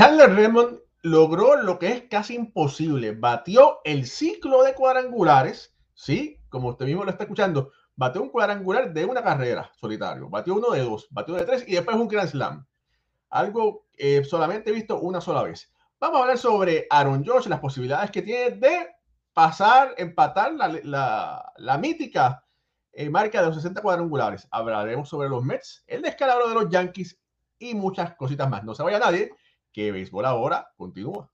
[0.00, 3.12] Chandler Raymond logró lo que es casi imposible.
[3.12, 6.40] Batió el ciclo de cuadrangulares, ¿sí?
[6.48, 10.70] Como usted mismo lo está escuchando, batió un cuadrangular de una carrera solitario, batió uno
[10.70, 12.66] de dos, batió de tres y después un Grand Slam.
[13.28, 15.70] Algo eh, solamente visto una sola vez.
[15.98, 18.88] Vamos a hablar sobre Aaron George, las posibilidades que tiene de
[19.34, 22.42] pasar, empatar la, la, mítica
[22.92, 24.48] eh, marca de los 60 cuadrangulares.
[24.50, 27.20] Hablaremos sobre los Mets, el descalabro de los Yankees
[27.58, 28.64] y muchas cositas más.
[28.64, 29.30] No se vaya nadie,
[29.72, 31.30] que béisbol ahora continúa.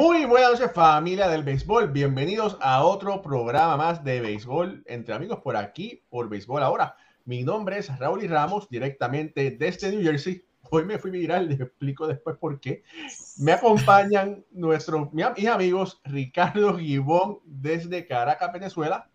[0.00, 5.40] Muy buenas noches familia del béisbol, bienvenidos a otro programa más de béisbol entre amigos
[5.40, 6.96] por aquí, por béisbol ahora.
[7.26, 10.42] Mi nombre es Raúl y Ramos, directamente desde New Jersey.
[10.70, 12.82] Hoy me fui viral, les explico después por qué.
[13.40, 19.10] Me acompañan nuestros mis amigos Ricardo Gibón desde Caracas, Venezuela,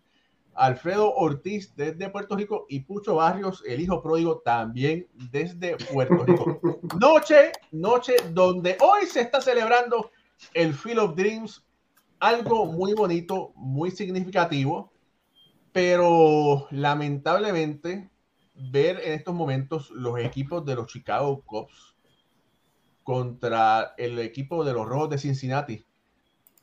[0.54, 6.60] Alfredo Ortiz desde Puerto Rico y Pucho Barrios, el hijo pródigo, también desde Puerto Rico.
[7.00, 10.12] Noche, noche donde hoy se está celebrando
[10.54, 11.64] el Field of Dreams,
[12.20, 14.92] algo muy bonito, muy significativo,
[15.72, 18.10] pero lamentablemente
[18.54, 21.96] ver en estos momentos los equipos de los Chicago Cubs
[23.02, 25.86] contra el equipo de los Rojos de Cincinnati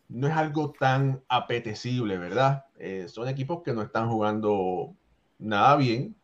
[0.10, 2.66] no es algo tan apetecible, ¿verdad?
[2.78, 4.96] Eh, son equipos que no están jugando
[5.40, 6.16] nada bien.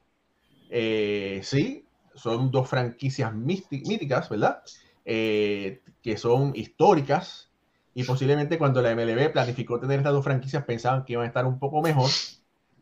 [0.70, 4.62] Eh, sí, son dos franquicias míticas, ¿verdad?
[5.06, 7.50] Eh, que son históricas
[7.94, 11.46] y posiblemente cuando la MLB planificó tener estas dos franquicias pensaban que iban a estar
[11.46, 12.10] un poco mejor.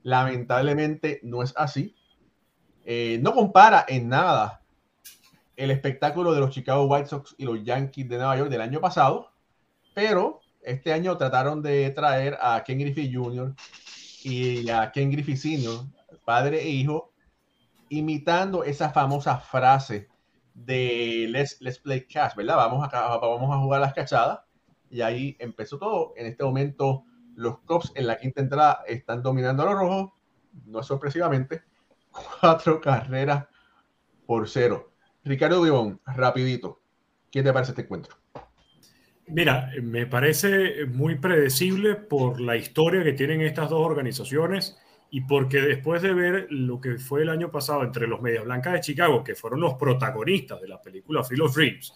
[0.03, 1.95] Lamentablemente no es así.
[2.85, 4.61] Eh, no compara en nada
[5.55, 8.79] el espectáculo de los Chicago White Sox y los Yankees de Nueva York del año
[8.79, 9.31] pasado,
[9.93, 13.55] pero este año trataron de traer a Ken Griffey Jr.
[14.23, 15.85] y a Ken Griffey Sr.,
[16.23, 17.11] padre e hijo,
[17.89, 20.09] imitando esa famosa frase
[20.65, 22.57] de Let's, Let's Play Cash, ¿verdad?
[22.57, 24.39] Vamos a, vamos a jugar las cachadas.
[24.89, 26.13] Y ahí empezó todo.
[26.17, 30.11] En este momento, los Cops en la quinta entrada están dominando a los rojos,
[30.65, 31.63] no sorpresivamente,
[32.41, 33.47] cuatro carreras
[34.25, 34.91] por cero.
[35.23, 36.81] Ricardo Vivón, rapidito,
[37.29, 38.15] ¿qué te parece este encuentro?
[39.27, 44.77] Mira, me parece muy predecible por la historia que tienen estas dos organizaciones
[45.09, 48.73] y porque después de ver lo que fue el año pasado entre los Medias Blancas
[48.73, 51.93] de Chicago, que fueron los protagonistas de la película Field of Dreams,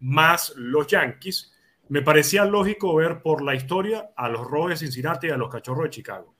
[0.00, 1.52] más los Yankees,
[1.88, 5.50] me parecía lógico ver por la historia a los Rojos de Cincinnati y a los
[5.50, 6.34] Cachorros de Chicago.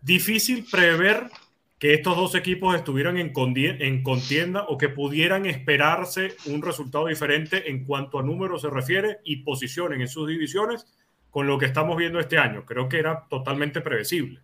[0.00, 1.28] Difícil prever
[1.78, 7.68] que estos dos equipos estuvieran en, en contienda o que pudieran esperarse un resultado diferente
[7.70, 10.86] en cuanto a números se refiere y posicionen en sus divisiones
[11.30, 12.64] con lo que estamos viendo este año.
[12.64, 14.40] Creo que era totalmente previsible.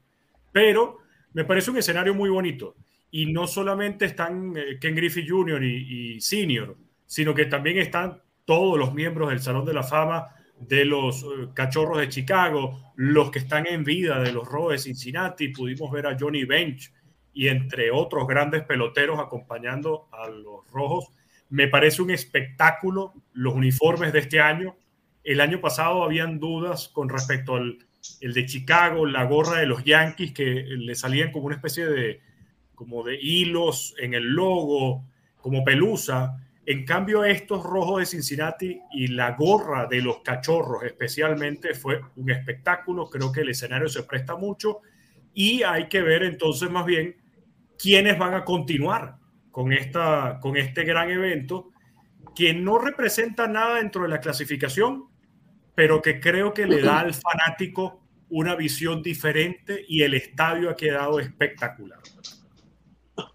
[0.50, 0.98] Pero
[1.32, 2.76] me parece un escenario muy bonito.
[3.10, 5.62] Y no solamente están eh, Ken Griffey Jr.
[5.64, 6.76] y, Senior,
[7.06, 10.28] sino que también están todos los miembros del Salón de la Fama
[10.60, 14.78] de los eh, Cachorros de Chicago, los que están en vida de los Rojos de
[14.78, 15.48] Cincinnati.
[15.48, 16.92] Pudimos ver a Johnny Bench
[17.32, 21.08] y entre otros grandes peloteros acompañando a los Rojos.
[21.48, 24.76] Me parece un espectáculo los uniformes de este año.
[25.24, 27.78] El año pasado habían dudas con respecto al
[28.20, 32.20] el de Chicago, la gorra de los Yankees que le salían como una especie de,
[32.74, 35.04] como de hilos en el logo,
[35.40, 36.36] como pelusa.
[36.64, 42.30] En cambio, estos rojos de Cincinnati y la gorra de los cachorros especialmente fue un
[42.30, 43.08] espectáculo.
[43.08, 44.80] Creo que el escenario se presta mucho
[45.34, 47.16] y hay que ver entonces más bien
[47.78, 49.16] quiénes van a continuar
[49.50, 51.70] con, esta, con este gran evento
[52.34, 55.09] que no representa nada dentro de la clasificación,
[55.80, 60.76] pero que creo que le da al fanático una visión diferente y el estadio ha
[60.76, 61.98] quedado espectacular.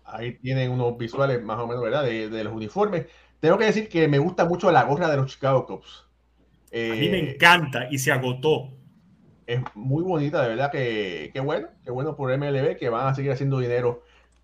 [0.03, 2.03] Ahí tienen unos visuales más o menos, ¿verdad?
[2.03, 3.07] De, los uniformes.
[3.39, 6.05] Tengo que decir que me gusta mucho la gorra de los Chicago Cubs.
[6.71, 8.69] a mí me eh, encanta y se agotó.
[9.47, 13.31] Es muy bonita, de verdad que, bueno, qué bueno por MLB que van a seguir
[13.31, 14.03] haciendo dinero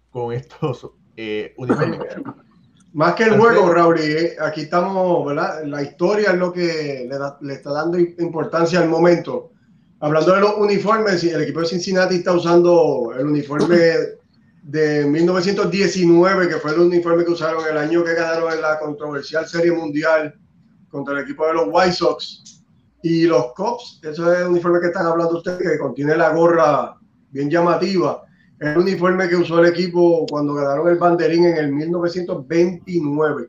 [0.09, 1.99] con estos eh, uniformes.
[2.93, 5.63] Más que el juego, Raúl, eh, aquí estamos, ¿verdad?
[5.65, 7.09] La historia es lo que
[7.41, 9.51] le, está dando importancia al momento.
[10.01, 13.77] hablando de los uniformes, el equipo de Cincinnati está usando el uniforme
[14.63, 19.47] de 1919, que fue el uniforme que usaron el año que ganaron en la controversial
[19.47, 20.35] Serie Mundial
[20.89, 22.63] contra el equipo de los White Sox.
[23.03, 26.97] Y los Cops, eso es el uniforme que están hablando ustedes, que contiene la gorra
[27.31, 28.23] bien llamativa.
[28.61, 33.47] El uniforme que usó el equipo cuando ganaron el banderín en el 1929.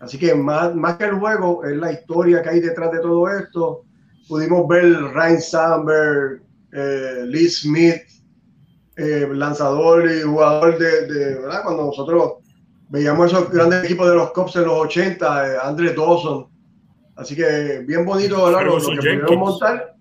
[0.00, 3.26] Así que más, más que el juego, es la historia que hay detrás de todo
[3.30, 3.84] esto.
[4.28, 6.42] Pudimos ver Ryan Samberg,
[6.72, 8.02] eh, Lee Smith,
[8.96, 11.62] eh, lanzador y jugador de, de, ¿verdad?
[11.64, 12.34] Cuando nosotros
[12.90, 16.48] veíamos esos grandes equipos de los Cubs en los 80, eh, Andre Dawson.
[17.16, 18.66] Así que bien bonito ¿verdad?
[18.66, 19.94] lo, que pudieron montar.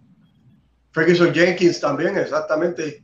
[0.91, 3.02] Ferguson Jenkins también, exactamente.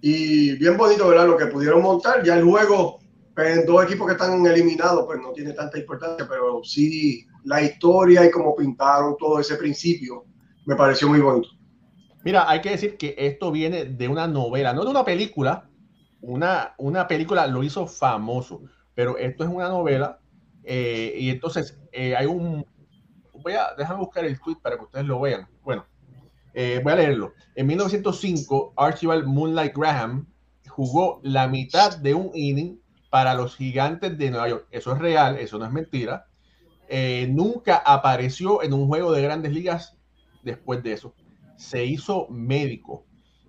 [0.00, 1.26] Y bien bonito ¿verdad?
[1.26, 2.22] lo que pudieron montar.
[2.22, 2.98] Ya el juego,
[3.34, 7.62] pues, en dos equipos que están eliminados, pues no tiene tanta importancia, pero sí la
[7.62, 10.24] historia y cómo pintaron todo ese principio
[10.66, 11.48] me pareció muy bonito.
[12.24, 15.70] Mira, hay que decir que esto viene de una novela, no de una película.
[16.20, 18.62] Una, una película lo hizo famoso,
[18.94, 20.18] pero esto es una novela.
[20.64, 22.66] Eh, y entonces eh, hay un.
[23.32, 25.46] Voy a dejar buscar el tweet para que ustedes lo vean.
[25.62, 25.86] Bueno,
[26.56, 27.34] eh, voy a leerlo.
[27.54, 30.26] En 1905, Archibald Moonlight Graham
[30.68, 32.80] jugó la mitad de un inning
[33.10, 34.66] para los gigantes de Nueva York.
[34.72, 36.26] Eso es real, eso no es mentira.
[37.28, 39.96] nunca apareció en un juego de grandes ligas
[40.42, 41.14] después de eso
[41.56, 43.04] se hizo médico.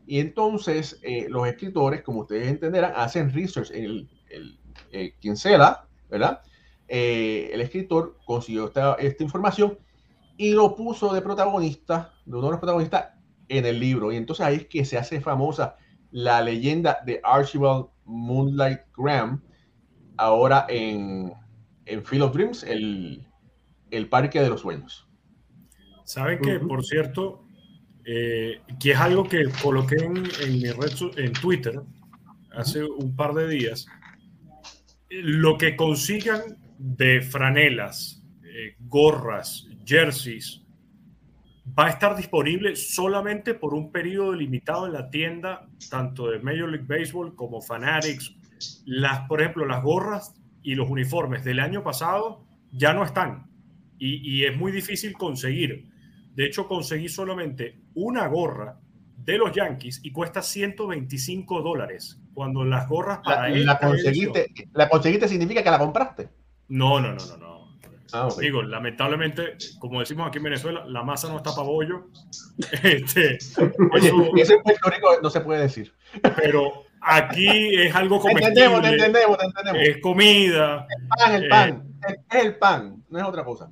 [0.05, 3.71] Y entonces eh, los escritores, como ustedes entenderán, hacen research.
[3.71, 4.57] El, el,
[4.91, 6.41] eh, sea, ¿verdad?
[6.87, 9.77] Eh, el escritor consiguió esta, información
[10.37, 13.09] y lo puso de protagonista, de uno de los protagonistas,
[13.49, 14.11] en el libro.
[14.11, 15.75] Y entonces ahí es que se hace famosa
[16.11, 19.41] la leyenda de Archibald Moonlight Graham,
[20.17, 21.33] ahora en,
[21.85, 23.25] en Field of Dreams, el,
[23.91, 25.07] el Parque de los Sueños.
[26.03, 27.43] ¿Saben que, por cierto,
[28.05, 31.81] eh, que es algo que coloqué en, en, mi red, en Twitter
[32.55, 33.85] hace un par de días.
[35.09, 40.61] Lo que consigan de franelas, eh, gorras, jerseys,
[41.77, 46.69] va a estar disponible solamente por un periodo limitado en la tienda, tanto de Major
[46.69, 48.35] League Baseball como Fanatics.
[48.85, 53.47] Las, por ejemplo, las gorras y los uniformes del año pasado ya no están
[53.99, 55.89] y, y es muy difícil conseguir.
[56.35, 58.79] De hecho, conseguí solamente una gorra
[59.17, 62.21] de los Yankees y cuesta 125 dólares.
[62.33, 66.29] Cuando las gorras para la, la conseguiste, ¿La conseguiste significa que la compraste?
[66.69, 67.37] No, no, no, no.
[67.37, 67.56] no.
[68.13, 72.07] Ah, Digo, lamentablemente, como decimos aquí en Venezuela, la masa no está para bollo.
[72.83, 73.37] Este,
[73.91, 74.11] Oye,
[74.41, 75.93] eso, en Puerto Rico no se puede decir.
[76.35, 78.63] Pero aquí es algo comestible.
[78.65, 79.81] Entendemos, entendemos, entendemos.
[79.81, 80.87] Es comida.
[80.89, 81.83] El pan, el pan.
[82.07, 83.69] Eh, es el pan, no es otra cosa.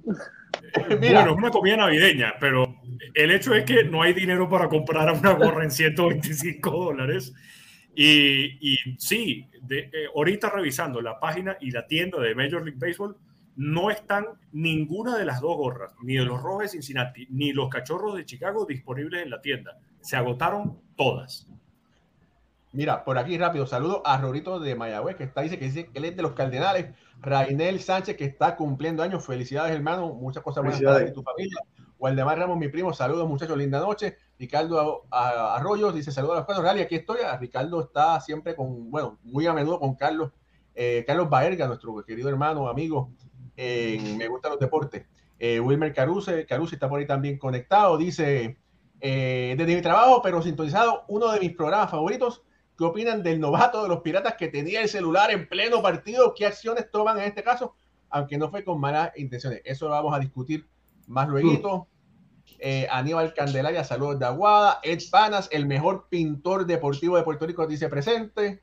[0.88, 2.76] Bueno, es una comida navideña, pero
[3.14, 7.34] el hecho es que no hay dinero para comprar una gorra en 125 dólares.
[7.96, 12.78] Y, y sí, de, eh, ahorita revisando la página y la tienda de Major League
[12.78, 13.16] Baseball,
[13.56, 17.70] no están ninguna de las dos gorras, ni de los Rojos de Cincinnati, ni los
[17.70, 19.78] Cachorros de Chicago disponibles en la tienda.
[20.02, 21.48] Se agotaron todas.
[22.76, 25.98] Mira, por aquí rápido, saludo a Rorito de Mayagüez, que está, dice que dice que
[25.98, 26.94] él es de los Cardenales.
[27.22, 29.26] Rainel Sánchez, que está cumpliendo años.
[29.26, 30.14] Felicidades, hermano.
[30.14, 31.58] Muchas cosas buenas para tu familia.
[31.98, 33.58] Waldemar Ramos, mi primo, saludos, muchachos.
[33.58, 34.18] Linda noche.
[34.38, 36.64] Ricardo Arroyo dice saludos a los cuatro.
[36.66, 37.20] Rally, aquí estoy.
[37.40, 40.32] Ricardo está siempre con, bueno, muy a menudo con Carlos.
[40.76, 43.10] Eh, Carlos Baerga, nuestro querido hermano, amigo.
[43.58, 45.06] Me gustan los deportes.
[45.38, 47.98] Eh, Wilmer Caruce, Caruce está por ahí también conectado.
[47.98, 48.58] Dice,
[49.02, 52.42] eh, desde mi trabajo, pero sintonizado, uno de mis programas favoritos
[52.78, 56.34] ¿Qué opinan del novato de los piratas que tenía el celular en pleno partido?
[56.34, 57.74] ¿Qué acciones toman en este caso?
[58.10, 59.62] Aunque no fue con malas intenciones.
[59.64, 60.68] Eso lo vamos a discutir
[61.08, 61.88] más luego.
[62.60, 64.82] Eh, Aníbal Candelaria, saludos de Aguada.
[64.84, 68.62] Ed Panas, el mejor pintor deportivo de Puerto Rico, dice presente.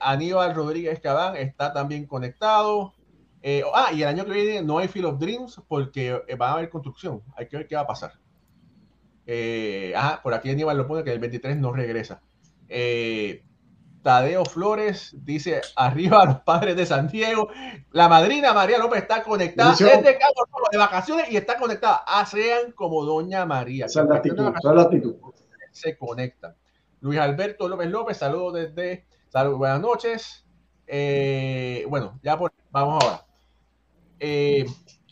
[0.00, 2.94] Aníbal Rodríguez Cabán está también conectado.
[3.42, 6.52] Eh, ah, y el año que viene no hay Field of Dreams porque va a
[6.54, 7.22] haber construcción.
[7.36, 8.12] Hay que ver qué va a pasar.
[9.96, 12.20] ah, por aquí Aníbal lo pone que el 23 no regresa.
[12.68, 13.44] Eh,
[14.02, 17.48] Tadeo Flores dice arriba a los padres de San Diego.
[17.90, 22.04] La madrina María López está conectada desde Cabo de vacaciones y está conectada.
[22.06, 23.88] Ah, sean como Doña María.
[25.72, 26.54] Se conectan.
[27.00, 29.06] Luis Alberto López López, saludos desde.
[29.28, 30.46] Saludos, buenas noches.
[30.86, 33.27] Eh, bueno, ya por, vamos ahora.
[34.20, 34.66] Eh,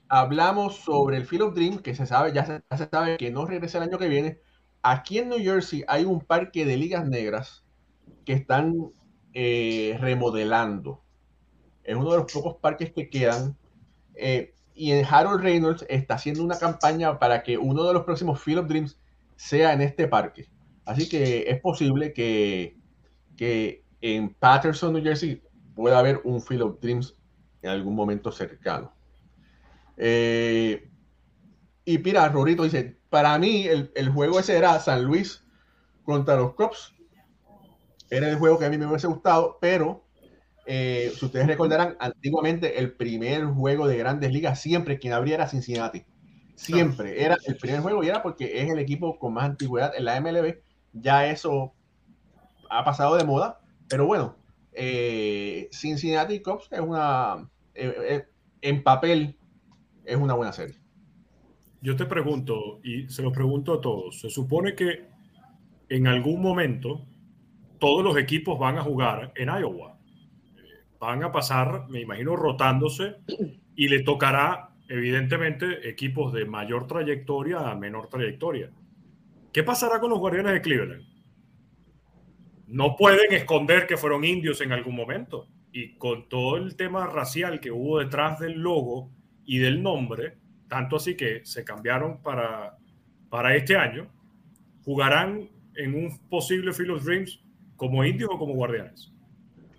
[0.08, 3.78] hablamos sobre el Field of Dream, que se sabe, ya se, sabe que no regresa
[3.78, 4.40] el año que viene
[4.88, 7.64] Aquí en New Jersey hay un parque de ligas negras
[8.24, 8.92] que están
[9.34, 11.02] eh, remodelando.
[11.82, 13.56] Es uno de los pocos parques que quedan.
[14.14, 18.40] Eh, y en Harold Reynolds está haciendo una campaña para que uno de los próximos
[18.40, 18.96] Field of Dreams
[19.34, 20.48] sea en este parque.
[20.84, 22.78] Así que es posible que,
[23.36, 25.42] que en Patterson, New Jersey,
[25.74, 27.16] pueda haber un Field of Dreams
[27.62, 28.95] en algún momento cercano.
[29.96, 30.90] Eh,
[31.84, 35.44] y mira, Rorito dice, para mí el, el, juego ese era San Luis
[36.04, 36.94] contra los Cops.
[38.10, 40.06] Era el juego que a mí me hubiese gustado, pero
[40.66, 45.48] eh, si ustedes recordarán, antiguamente el primer juego de grandes ligas siempre quien abría era
[45.48, 46.04] Cincinnati.
[46.56, 50.04] Siempre era el primer juego y era porque es el equipo con más antigüedad en
[50.04, 50.58] la MLB.
[50.92, 51.72] Ya eso
[52.68, 54.36] ha pasado de moda, pero bueno,
[54.72, 58.24] eh, Cincinnati Cops es una, eh,
[58.62, 59.38] en papel,
[60.06, 60.76] es una buena serie.
[61.82, 65.08] Yo te pregunto, y se lo pregunto a todos, se supone que
[65.88, 67.06] en algún momento
[67.78, 69.98] todos los equipos van a jugar en Iowa.
[70.98, 73.16] Van a pasar, me imagino, rotándose
[73.76, 78.70] y le tocará, evidentemente, equipos de mayor trayectoria a menor trayectoria.
[79.52, 81.04] ¿Qué pasará con los Guardianes de Cleveland?
[82.66, 85.48] No pueden esconder que fueron indios en algún momento.
[85.72, 89.10] Y con todo el tema racial que hubo detrás del logo
[89.46, 90.36] y del nombre,
[90.68, 92.76] tanto así que se cambiaron para,
[93.30, 94.08] para este año,
[94.84, 97.40] jugarán en un posible Field of Dreams
[97.76, 99.12] como indios o como guardianes.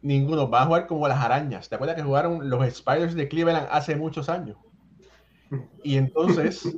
[0.01, 1.67] Ninguno, van a jugar como las arañas.
[1.67, 4.57] ¿Te acuerdas que jugaron los Spiders de Cleveland hace muchos años?
[5.83, 6.77] Y entonces,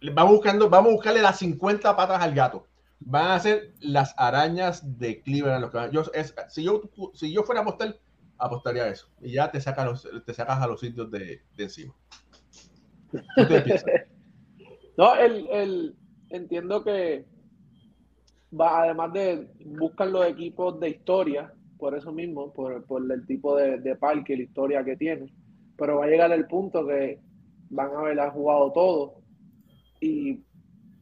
[0.14, 2.66] vamos, buscando, vamos a buscarle las 50 patas al gato.
[3.00, 5.62] Van a ser las arañas de Cleveland.
[5.62, 6.82] Lo que yo, es, si, yo,
[7.14, 7.96] si yo fuera a apostar,
[8.40, 9.08] apostaría eso.
[9.20, 11.94] Y ya te sacas, los, te sacas a los sitios de, de encima.
[14.96, 15.96] no, el, el,
[16.30, 17.24] entiendo que
[18.58, 23.56] va, además de buscan los equipos de historia, por eso mismo, por, por el tipo
[23.56, 25.32] de, de, parque, la historia que tiene,
[25.76, 27.20] pero va a llegar el punto que
[27.70, 29.20] van a haber jugado todo
[30.00, 30.42] y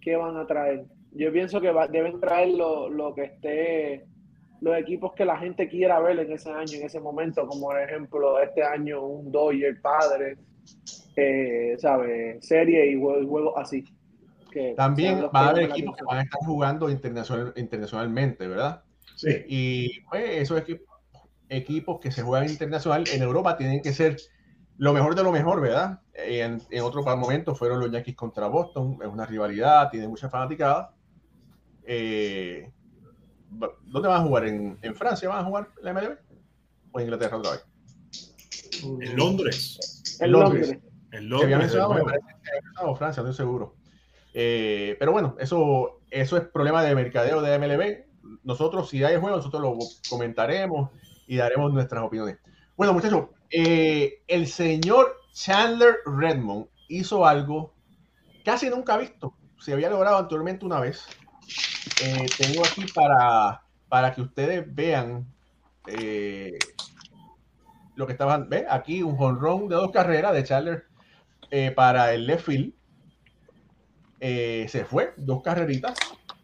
[0.01, 0.87] ¿qué van a traer?
[1.13, 4.07] Yo pienso que va, deben traer lo, lo, que esté,
[4.61, 7.81] los equipos que la gente quiera ver en ese año, en ese momento, como por
[7.81, 10.37] ejemplo este año un Dodger Padre,
[11.17, 12.39] eh, ¿sabe?
[12.41, 13.85] Serie y juegos así.
[14.51, 18.83] Que También va a haber equipos que van a estar jugando internacional, internacionalmente, ¿verdad?
[19.17, 19.45] Sí.
[19.47, 20.87] Y pues esos equipos,
[21.49, 24.17] equipos que se juegan internacional en Europa tienen que ser
[24.79, 26.01] lo mejor de lo mejor, ¿verdad?
[26.15, 30.95] En, en otro momento fueron los Yankees contra Boston, es una rivalidad, tiene mucha fanaticada.
[31.85, 32.71] Eh,
[33.51, 34.47] ¿Dónde van a jugar?
[34.47, 36.17] ¿En, ¿En, Francia van a jugar la MLB?
[36.93, 37.65] ¿O en Inglaterra otra vez?
[38.83, 40.19] En Londres.
[40.21, 40.69] En Londres.
[40.69, 40.83] Londres.
[41.13, 41.45] En Londres.
[41.45, 43.75] Había mencionado, me parece que había mencionado Francia, no estoy seguro.
[44.35, 48.39] Eh, pero bueno, eso, eso es problema de mercadeo de MLB.
[48.45, 49.79] Nosotros, si hay juego, nosotros lo
[50.09, 50.91] comentaremos
[51.27, 52.39] y daremos nuestras opiniones.
[52.77, 57.75] Bueno, muchachos, eh, el señor Chandler Redmond hizo algo
[58.45, 59.35] casi nunca visto.
[59.59, 61.05] Se había logrado anteriormente una vez.
[62.03, 65.27] Eh, tengo aquí para, para que ustedes vean
[65.87, 66.59] eh,
[67.97, 68.49] lo que estaban.
[68.49, 68.67] ¿Ve?
[68.69, 70.85] Aquí un jonrón de dos carreras de Chandler
[71.51, 72.75] eh, para el left field.
[74.21, 75.97] Se fue, dos carreritas.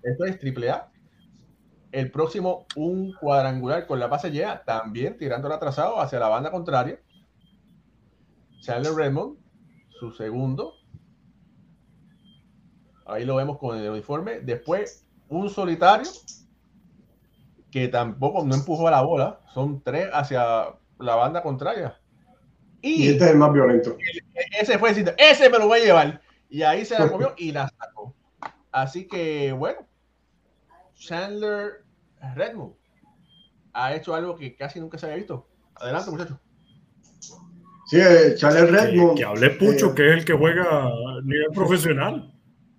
[0.03, 0.91] Esto es triple A.
[1.91, 6.51] El próximo, un cuadrangular con la base ya, también tirando el atrasado hacia la banda
[6.51, 7.01] contraria.
[8.61, 9.39] Chandler Redmond,
[10.01, 10.75] su segundo.
[13.07, 14.41] Ahí lo vemos con el uniforme.
[14.41, 16.11] Después, un solitario
[17.71, 19.41] que tampoco no empujó a la bola.
[19.53, 20.69] Son tres hacia
[20.99, 21.99] la banda contraria.
[22.81, 23.97] Y, y este es el más violento.
[24.59, 26.21] Ese fue el ese me lo voy a llevar.
[26.49, 28.15] Y ahí se la comió y la sacó.
[28.71, 29.87] Así que, bueno,
[30.95, 31.85] Chandler
[32.35, 32.75] Redmond
[33.73, 35.49] ha hecho algo que casi nunca se había visto.
[35.75, 36.39] Adelante, muchachos.
[37.87, 37.99] Sí,
[38.37, 39.11] Chandler Redmond.
[39.11, 42.34] Que, que hable Pucho, eh, que es el que juega a nivel profesional.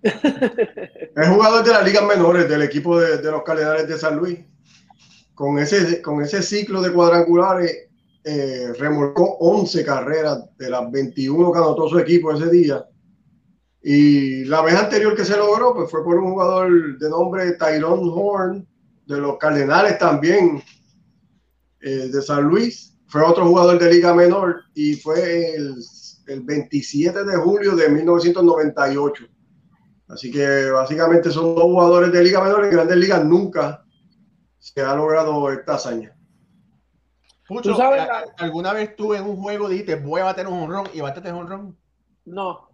[1.16, 4.38] es jugador de las ligas menores del equipo de, de los Cardenales de San Luis.
[5.34, 7.86] Con ese, con ese ciclo de cuadrangulares,
[8.28, 12.84] eh, remolcó 11 carreras de las 21 que anotó su equipo ese día.
[13.80, 18.10] Y la vez anterior que se logró pues fue por un jugador de nombre Tyrone
[18.12, 18.66] Horn,
[19.06, 20.60] de los Cardenales también,
[21.80, 22.98] eh, de San Luis.
[23.06, 25.76] Fue otro jugador de Liga Menor y fue el,
[26.26, 29.24] el 27 de julio de 1998.
[30.08, 32.64] Así que básicamente son dos jugadores de Liga Menor.
[32.64, 33.84] En Grandes Ligas nunca
[34.58, 36.16] se ha logrado esta hazaña.
[37.48, 38.24] Pucho, ¿Tú sabes la...
[38.38, 41.38] ¿alguna vez tú en un juego dijiste voy a bater un honrón y batete un
[41.38, 41.78] honrón?
[42.24, 42.68] No,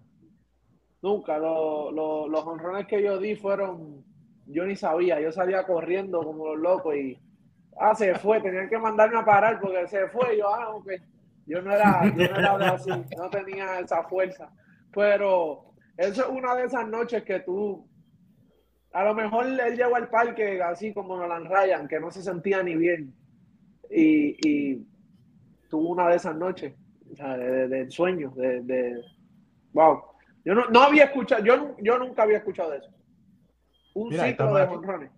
[1.02, 1.38] nunca.
[1.38, 4.04] Lo, lo, los honrones que yo di fueron,
[4.46, 7.18] yo ni sabía, yo salía corriendo como los locos y,
[7.78, 10.38] ah, se fue, tenían que mandarme a parar porque se fue.
[10.38, 10.90] Yo, ah, ok.
[11.44, 14.50] Yo no era, yo no era así, no tenía esa fuerza.
[14.94, 17.88] Pero eso es una de esas noches que tú
[18.92, 22.62] a lo mejor él llegó al parque así como Nolan Ryan, que no se sentía
[22.62, 23.14] ni bien.
[23.90, 24.86] Y,
[25.68, 26.74] tuvo una de esas noches,
[27.10, 29.02] o sea, de, sueño, de,
[29.72, 30.02] wow.
[30.44, 32.90] Yo no, había escuchado, yo, yo nunca había escuchado eso.
[33.94, 35.10] Un ciclo de honrones.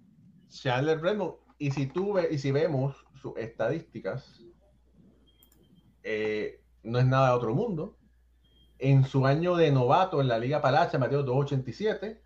[0.48, 4.40] Chandler Redmond, y si tú y si vemos sus estadísticas,
[6.04, 7.96] eh, no es nada de otro mundo.
[8.84, 12.20] En su año de novato en la Liga Palacha, Mateo 287,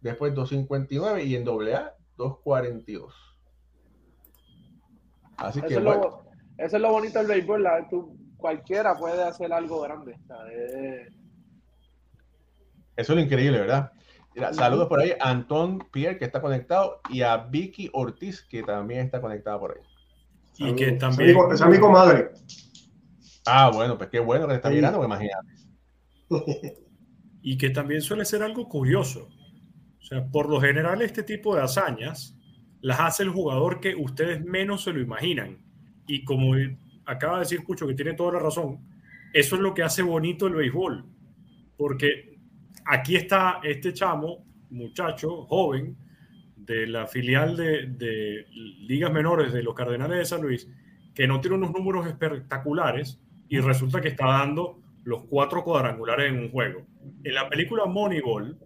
[0.00, 3.14] después 259 y en AA 242.
[5.36, 5.74] Así eso que.
[5.74, 6.24] Es lo,
[6.58, 7.68] eso es lo bonito del béisbol,
[8.36, 10.18] cualquiera puede hacer algo grande.
[12.96, 13.92] Eso es lo increíble, ¿verdad?
[14.50, 19.02] saludos por ahí a Antón Pierre, que está conectado, y a Vicky Ortiz, que también
[19.02, 19.84] está conectada por ahí.
[20.58, 21.36] Y que también.
[21.52, 22.32] Es mi comadre.
[23.46, 25.62] Ah, bueno, pues qué bueno que está mirando, imagínate.
[27.42, 29.28] y que también suele ser algo curioso.
[30.00, 32.36] O sea, por lo general este tipo de hazañas
[32.80, 35.58] las hace el jugador que ustedes menos se lo imaginan.
[36.06, 36.54] Y como
[37.06, 38.80] acaba de decir Cucho, que tiene toda la razón,
[39.32, 41.04] eso es lo que hace bonito el béisbol.
[41.76, 42.38] Porque
[42.84, 45.96] aquí está este chamo, muchacho, joven,
[46.56, 50.68] de la filial de, de ligas menores de los Cardenales de San Luis,
[51.14, 56.38] que no tiene unos números espectaculares y resulta que está dando los cuatro cuadrangulares en
[56.38, 56.82] un juego.
[57.24, 58.58] En la película Moneyball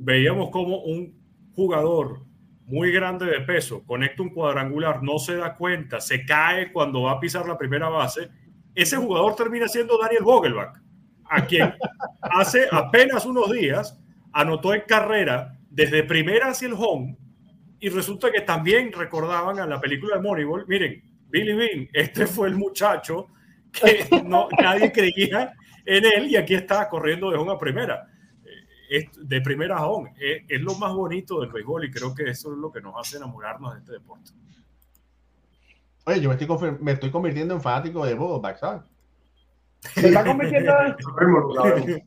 [0.00, 1.14] veíamos como un
[1.54, 2.20] jugador
[2.66, 7.12] muy grande de peso conecta un cuadrangular, no se da cuenta, se cae cuando va
[7.12, 8.30] a pisar la primera base.
[8.74, 10.78] Ese jugador termina siendo Daniel Vogelbach,
[11.28, 11.74] a quien
[12.22, 14.00] hace apenas unos días
[14.32, 17.16] anotó en carrera desde primera hacia el home
[17.80, 22.48] y resulta que también recordaban a la película de Moneyball, miren, Billy Bean, este fue
[22.48, 23.26] el muchacho
[23.72, 25.52] que no, nadie creía
[25.84, 28.06] en él y aquí está corriendo de home a primera.
[28.90, 30.12] Eh, de primera a home.
[30.18, 33.16] Es, lo más bonito del béisbol y creo que eso es lo que nos hace
[33.16, 34.30] enamorarnos de este deporte.
[36.04, 38.82] Oye, yo me estoy, me estoy convirtiendo en fanático de Vogelbach, ¿sabes?
[39.80, 40.72] ¿Se está convirtiendo
[41.76, 42.04] en...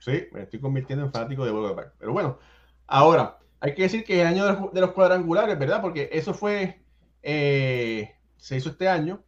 [0.00, 1.92] Sí, me estoy convirtiendo en fanático de Vogelbach.
[1.98, 2.38] Pero bueno,
[2.86, 5.82] ahora, hay que decir que el año de los cuadrangulares, ¿verdad?
[5.82, 6.82] Porque eso fue,
[7.22, 9.22] eh, se hizo este año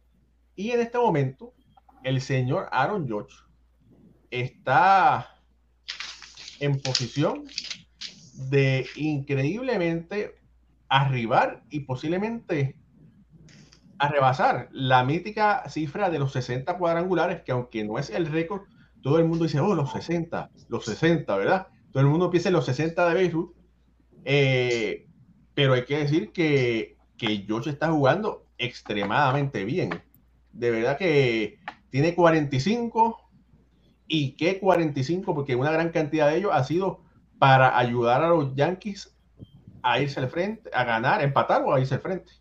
[0.55, 1.52] y en este momento,
[2.03, 3.35] el señor Aaron George
[4.31, 5.29] está
[6.59, 7.45] en posición
[8.49, 10.35] de increíblemente
[10.89, 12.77] arribar y posiblemente
[13.99, 18.63] a rebasar la mítica cifra de los 60 cuadrangulares, que aunque no es el récord,
[19.01, 21.67] todo el mundo dice, oh, los 60, los 60, ¿verdad?
[21.91, 23.55] Todo el mundo piensa en los 60 de Beirut,
[24.25, 25.07] eh,
[25.53, 30.01] pero hay que decir que, que George está jugando extremadamente bien
[30.53, 31.59] de verdad que
[31.93, 33.19] tiene 45
[34.07, 37.01] y qué 45 porque una gran cantidad de ellos ha sido
[37.37, 39.15] para ayudar a los Yankees
[39.83, 42.31] a irse al frente, a ganar, empatar o a irse al frente.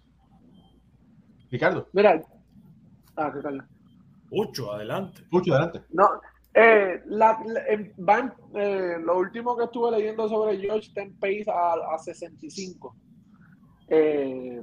[1.51, 1.87] Ricardo.
[1.93, 2.23] Mira,
[3.17, 3.69] ah, ¿qué tal?
[4.31, 5.23] Mucho, adelante.
[5.31, 5.83] Mucho, adelante.
[5.91, 6.09] No,
[6.55, 7.39] eh, la,
[7.99, 12.97] van, eh, lo último que estuve leyendo sobre George Ten Pace a, a 65.
[13.89, 14.63] Eh,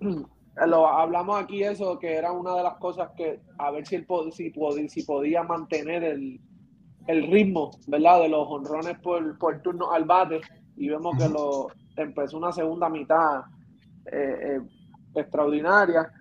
[0.66, 4.06] lo hablamos aquí eso, que era una de las cosas que a ver si, el,
[4.32, 4.52] si,
[4.88, 6.40] si podía mantener el,
[7.06, 8.20] ritmo, ¿verdad?
[8.20, 10.40] De los honrones por, por turno al bate
[10.76, 13.42] y vemos que lo empezó una segunda mitad
[14.06, 14.60] eh, eh,
[15.16, 16.12] extraordinaria.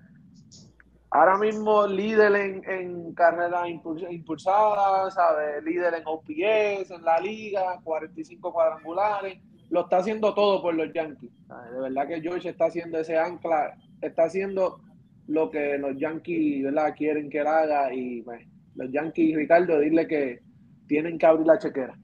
[1.11, 5.61] Ahora mismo líder en, en carrera impulsada, ¿sabe?
[5.61, 9.39] líder en OPS, en la liga, 45 cuadrangulares.
[9.69, 11.31] Lo está haciendo todo por los Yankees.
[11.73, 14.81] De verdad que George está haciendo ese ancla está haciendo
[15.27, 16.95] lo que los Yankees ¿verdad?
[16.97, 20.39] quieren que él haga y pues, los Yankees, Ricardo, dile que
[20.87, 21.97] tienen que abrir la chequera.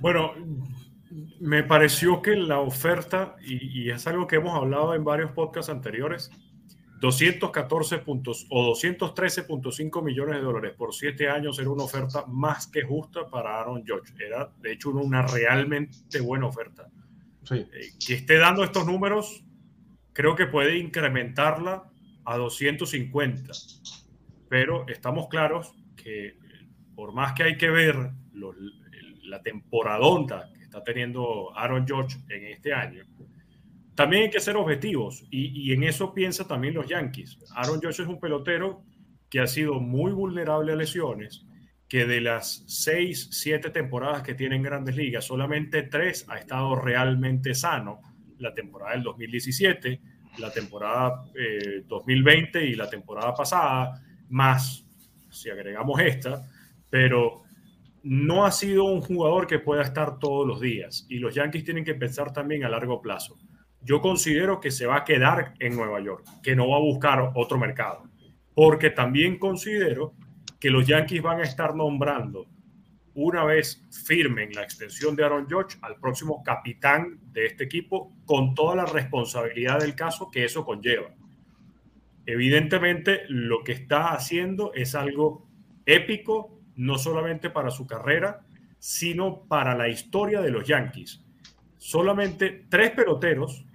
[0.00, 0.32] Bueno,
[1.40, 6.30] me pareció que la oferta, y, es algo que hemos hablado en varios podcasts anteriores,
[7.00, 12.82] 214 puntos o 213.5 millones de dólares por siete años era una oferta más que
[12.82, 14.14] justa para Aaron Judge.
[14.24, 16.88] Era, de hecho, una realmente buena oferta.
[17.44, 17.56] Sí.
[17.56, 19.44] Eh, que esté dando estos números
[20.12, 21.84] creo que puede incrementarla
[22.24, 23.52] a 250.
[24.48, 26.36] Pero estamos claros que
[26.94, 27.96] por más que hay que ver
[29.24, 33.04] la temporadonta que está teniendo Aaron George en este año,
[33.94, 37.38] también hay que ser objetivos y, y en eso piensa también los Yankees.
[37.54, 38.82] Aaron George es un pelotero
[39.28, 41.46] que ha sido muy vulnerable a lesiones,
[41.88, 46.74] que de las seis, siete temporadas que tiene en grandes ligas, solamente tres ha estado
[46.74, 48.00] realmente sano
[48.42, 50.00] la temporada del 2017,
[50.38, 51.24] la temporada
[51.86, 54.84] 2020 eh, y la temporada pasada, más
[55.30, 56.42] si agregamos esta,
[56.90, 57.42] pero
[58.02, 61.84] no ha sido un jugador que pueda estar todos los días y los Yankees tienen
[61.84, 63.38] que pensar también a largo plazo.
[63.80, 67.32] Yo considero que se va a quedar en Nueva York, que no va a buscar
[67.34, 68.04] otro mercado,
[68.54, 70.14] porque también considero
[70.60, 72.46] que los Yankees van a estar nombrando
[73.14, 78.54] una vez firmen la extensión de Aaron George al próximo capitán de este equipo con
[78.54, 81.14] toda la responsabilidad del caso que eso conlleva.
[82.24, 85.46] Evidentemente lo que está haciendo es algo
[85.86, 88.46] épico, no solamente para su carrera,
[88.78, 91.24] sino para la historia de los Yankees.
[91.78, 93.66] Solamente tres peloteros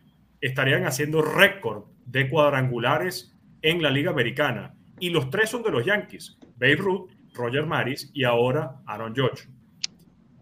[0.41, 5.85] estarían haciendo récord de cuadrangulares en la Liga Americana y los tres son de los
[5.85, 9.47] Yankees, Babe Ruth, Roger Maris y ahora Aaron George.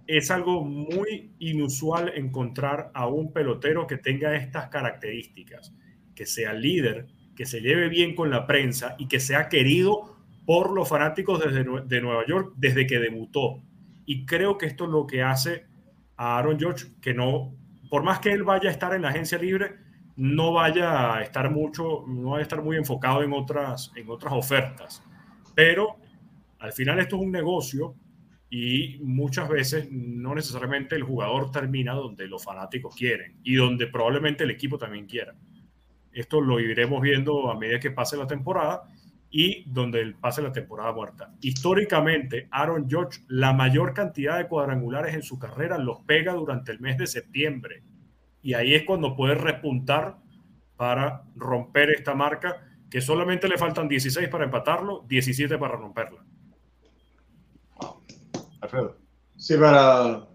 [0.08, 5.74] Es algo muy inusual encontrar a un pelotero que tenga estas características,
[6.16, 10.72] que sea líder, que se lleve bien con la prensa y que sea querido por
[10.72, 13.62] los fanáticos desde, de Nueva York desde que debutó.
[14.06, 15.66] Y creo que esto es lo que hace
[16.18, 17.56] a Aaron George que no,
[17.90, 19.76] por más que él vaya a estar en la agencia libre,
[20.16, 24.34] no vaya a estar mucho, no vaya a estar muy enfocado en otras, en otras
[24.34, 25.04] ofertas.
[25.56, 25.98] Pero
[26.60, 27.96] al final esto es un negocio
[28.50, 34.44] y muchas veces no necesariamente el jugador termina donde los fanáticos quieren y donde probablemente
[34.44, 35.36] el equipo también quiera.
[36.12, 38.84] Esto lo iremos viendo a medida que pase la temporada
[39.30, 41.34] y donde pase la temporada muerta.
[41.42, 46.80] Históricamente, Aaron George, la mayor cantidad de cuadrangulares en su carrera los pega durante el
[46.80, 47.84] mes de septiembre.
[48.42, 50.18] Y ahí es cuando puede repuntar
[50.78, 56.24] para romper esta marca, que solamente le faltan 16 para empatarlo, 17 para romperla.
[59.38, 60.28] Sí, para,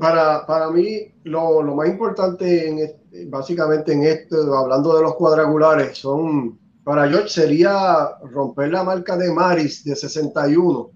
[0.00, 5.98] para, para mí lo, lo más importante en, básicamente en esto, hablando de los cuadrangulares,
[5.98, 10.90] son para George sería romper la marca de Maris de 61,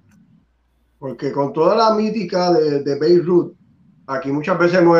[0.98, 3.54] porque con toda la mítica de, de Beirut,
[4.06, 4.98] aquí muchas veces hemos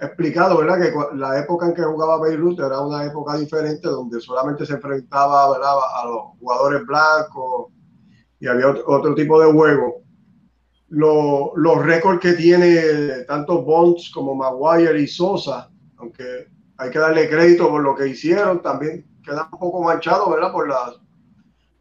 [0.00, 0.80] explicado, ¿verdad?
[0.80, 5.44] Que la época en que jugaba Beirut era una época diferente donde solamente se enfrentaba
[5.44, 7.72] a los jugadores blancos
[8.38, 10.02] y había otro, tipo de juego.
[10.90, 17.68] Los récords que tiene tanto Bonds como Maguire y Sosa, aunque hay que darle crédito
[17.68, 20.52] por lo que hicieron, también queda un poco manchado, ¿verdad?
[20.52, 21.00] Por las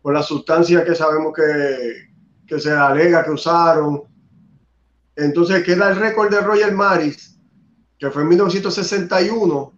[0.02, 2.10] por la sustancia que sabemos que,
[2.48, 4.04] que se alega que usaron.
[5.16, 7.38] Entonces queda el récord de Roger Maris,
[7.98, 9.74] que fue en 1961,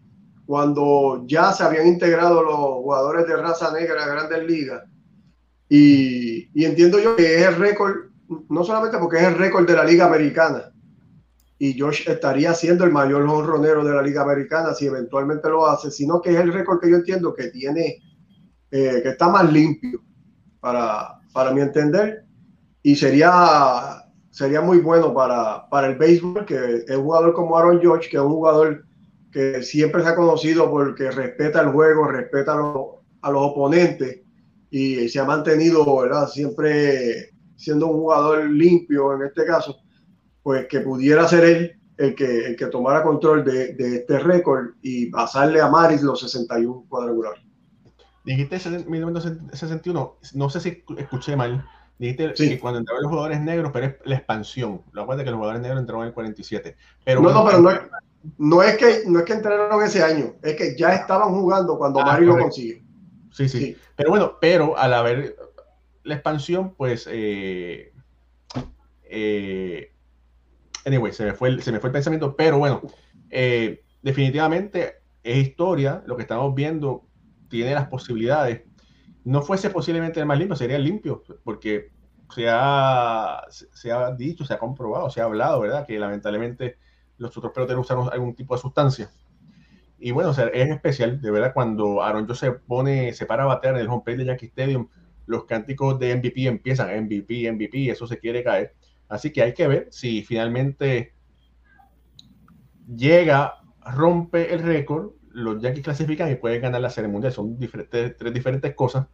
[0.46, 4.84] cuando ya se habían integrado los jugadores de raza negra a Grandes Ligas.
[5.70, 8.11] Y, y entiendo yo que es el récord,
[8.50, 10.72] no solamente porque es el récord de la Liga Americana,
[11.62, 15.91] y Josh estaría siendo el mayor honronero de la Liga Americana si eventualmente lo hace,
[15.91, 18.02] sino que es el récord que yo entiendo que tiene,
[18.72, 20.02] eh, que está más limpio
[20.60, 22.26] para, para mi entender
[22.82, 27.80] y sería, sería muy bueno para, para el béisbol que es un jugador como Aaron
[27.80, 28.86] George, que es un jugador
[29.32, 34.22] que siempre se ha conocido porque respeta el juego, respeta a los, oponentes
[34.72, 36.28] y se ha mantenido ¿verdad?
[36.28, 37.31] siempre
[37.62, 39.82] siendo un jugador limpio en este caso
[40.43, 44.71] pues que pudiera ser él el que, el que tomara control de, de este récord
[44.82, 47.43] y pasarle a Maris los 61 cuadrangulares.
[48.26, 51.63] Dijiste 1961, no sé si escuché mal.
[52.00, 54.82] Dijiste que cuando entraron los jugadores negros, pero es la expansión.
[54.91, 56.76] Lo acuerdas que los jugadores negros entraron en el 47.
[57.04, 57.80] Pero no, no, pero no es,
[58.39, 62.00] no es, que, no es que entraron ese año, es que ya estaban jugando cuando
[62.00, 62.84] ah, Maris lo consigue.
[63.32, 65.36] Sí, sí, sí, Pero bueno, pero al haber
[66.04, 67.94] la expansión, pues eh,
[69.04, 69.94] eh,
[70.86, 72.82] anyway, se me fue el, se me fue el pensamiento, pero bueno,
[73.30, 77.06] eh, definitivamente es historia, lo que estamos viendo
[77.50, 78.64] tiene las posibilidades.
[79.24, 81.92] No fuese posiblemente el más limpio, sería el limpio, porque
[82.34, 85.86] se ha, se ha dicho, se ha comprobado, se ha hablado, ¿verdad?
[85.86, 86.78] Que lamentablemente
[87.18, 89.12] los otros peloteros usaron algún tipo de sustancia.
[90.00, 93.76] Y bueno, es especial, de verdad, cuando Aaron Joe se pone, se para a batear
[93.76, 94.88] en el home plate de Yankee Stadium,
[95.32, 98.76] los cánticos de MVP empiezan, MVP, MVP, eso se quiere caer.
[99.08, 101.15] Así que hay que ver si finalmente
[102.86, 107.32] llega, rompe el récord, los Yankees clasifican y pueden ganar la Serie Mundial.
[107.32, 109.08] Son diferentes, tres diferentes cosas.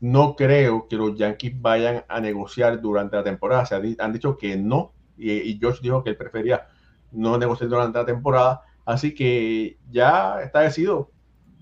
[0.00, 3.66] No creo que los Yankees vayan a negociar durante la temporada.
[3.66, 4.92] Se han dicho que no.
[5.16, 6.66] Y, y Josh dijo que él prefería
[7.10, 8.62] no negociar durante la temporada.
[8.84, 11.10] Así que ya está decidido.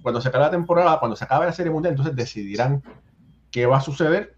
[0.03, 2.83] Cuando se acabe la temporada, cuando se acabe la Serie Mundial, entonces decidirán
[3.53, 4.37] qué va a suceder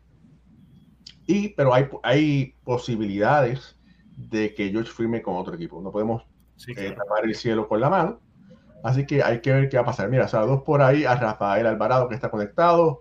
[1.27, 3.77] y, pero hay, hay posibilidades
[4.17, 5.81] de que George firme con otro equipo.
[5.81, 6.23] No podemos
[6.69, 8.21] eh, tapar el cielo con la mano.
[8.83, 10.11] Así que hay que ver qué va a pasar.
[10.11, 13.01] Mira, dos por ahí a Rafael Alvarado que está conectado,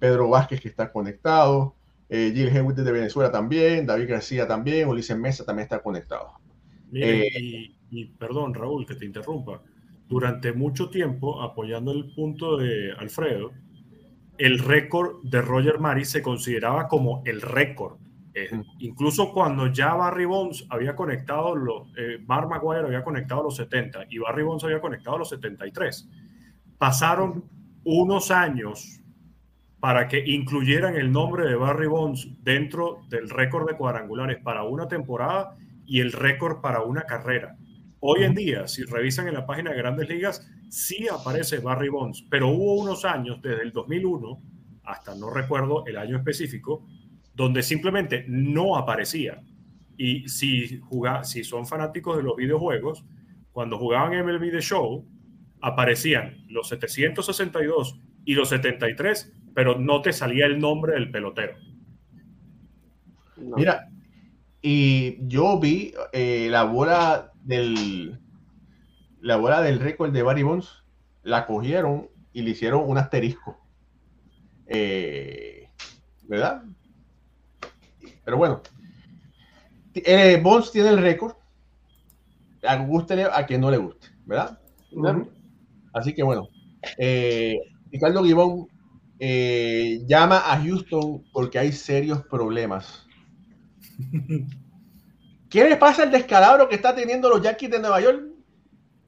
[0.00, 1.76] Pedro Vázquez que está conectado,
[2.08, 6.32] eh, Gil Henry de Venezuela también, David García también, Ulises Mesa también está conectado.
[6.90, 9.62] Miren, y, y, perdón, Raúl, que te interrumpa.
[10.08, 13.52] Durante mucho tiempo, apoyando el punto de Alfredo,
[14.40, 17.98] el récord de Roger Maris se consideraba como el récord.
[18.32, 18.48] Eh,
[18.78, 24.06] incluso cuando ya Barry Bonds había conectado, los, eh, Mark Maguire había conectado los 70
[24.08, 26.08] y Barry Bonds había conectado los 73.
[26.78, 27.44] Pasaron
[27.84, 29.02] unos años
[29.78, 34.88] para que incluyeran el nombre de Barry Bonds dentro del récord de cuadrangulares para una
[34.88, 37.58] temporada y el récord para una carrera.
[38.00, 42.24] Hoy en día, si revisan en la página de Grandes Ligas, sí aparece Barry Bonds,
[42.30, 44.40] pero hubo unos años, desde el 2001
[44.84, 46.86] hasta no recuerdo el año específico,
[47.34, 49.42] donde simplemente no aparecía.
[49.96, 50.80] Y si,
[51.22, 53.04] si son fanáticos de los videojuegos,
[53.52, 55.06] cuando jugaban MLB The Show,
[55.60, 61.56] aparecían los 762 y los 73, pero no te salía el nombre del pelotero.
[63.56, 63.88] Mira,
[64.62, 68.18] y yo vi eh, la bola del
[69.20, 70.84] la bola del récord de Barry Bonds,
[71.22, 73.58] la cogieron y le hicieron un asterisco.
[74.66, 75.68] Eh,
[76.28, 76.62] ¿Verdad?
[78.24, 78.62] Pero bueno,
[79.94, 81.34] eh, Bonds tiene el récord.
[82.62, 84.60] A guste a quien no le guste, ¿verdad?
[85.94, 86.48] Así que bueno,
[86.98, 87.56] eh,
[87.90, 88.68] Ricardo Gibón
[89.18, 93.06] eh, llama a Houston porque hay serios problemas.
[95.50, 98.29] ¿Qué le pasa al descalabro que está teniendo los Yankees de Nueva York?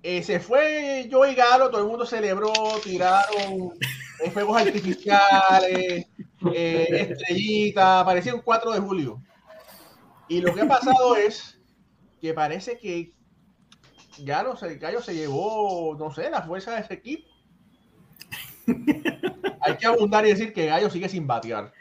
[0.03, 3.73] Eh, se fue Joey Galo, todo el mundo celebró, tiraron
[4.33, 6.07] fuegos artificiales,
[6.53, 9.23] estrellitas, parecía un 4 de julio.
[10.29, 11.59] Y lo que ha pasado es
[12.21, 13.13] que parece que
[14.19, 17.29] Galo, el Gallo se llevó, no sé, la fuerza de ese equipo.
[19.61, 21.73] Hay que abundar y decir que Gallo sigue sin batear.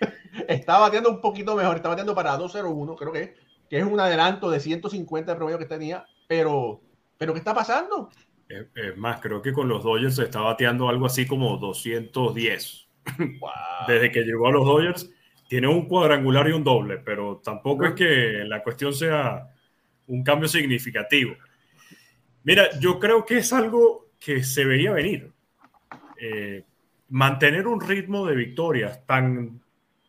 [0.47, 3.36] Está bateando un poquito mejor, está bateando para 2-0-1, creo que,
[3.69, 6.81] que es un adelanto de 150 de promedio que tenía, pero,
[7.21, 8.10] pero ¿qué está pasando?
[8.49, 12.88] Es más, creo que con los Dodgers se está bateando algo así como 210.
[13.88, 15.07] Desde que llegó a los Dodgers,
[15.47, 19.47] tiene un cuadrangular y un doble, pero tampoco es que la cuestión sea
[20.07, 21.36] un cambio significativo.
[22.43, 25.31] Mira, yo creo que es algo que se veía venir.
[26.19, 26.65] Eh,
[27.10, 29.62] mantener un ritmo de victorias tan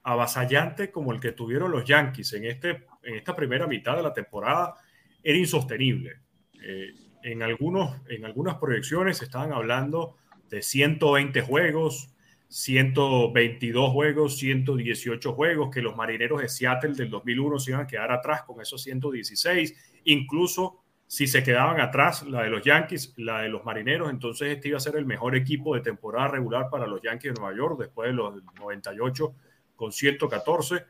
[0.03, 4.15] avasallante como el que tuvieron los Yankees en, este, en esta primera mitad de la
[4.15, 4.77] temporada
[5.23, 6.23] era insostenible.
[6.65, 10.17] Eh, en, algunos, en algunas proyecciones estaban hablando
[10.51, 12.11] de 120 juegos,
[12.49, 18.13] 122 juegos, 118 juegos, que los marineros de Seattle del 2001 se iban a quedar
[18.13, 23.51] atrás con esos 116, incluso si se quedaban atrás la de los Yankees, la de
[23.51, 27.03] los Marineros, entonces este iba a ser el mejor equipo de temporada regular para los
[27.03, 29.35] Yankees de Nueva York después de los 98
[29.77, 30.85] con 114.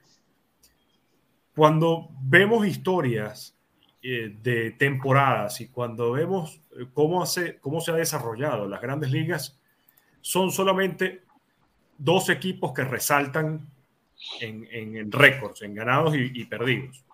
[1.56, 3.58] Cuando vemos historias
[4.02, 9.60] de temporadas y cuando vemos eh, cómo, hace, cómo se ha desarrollado las grandes ligas,
[10.20, 11.22] son solamente
[11.98, 13.68] dos equipos que resaltan
[14.40, 17.04] en, en, récords, en ganados y, y perdidos.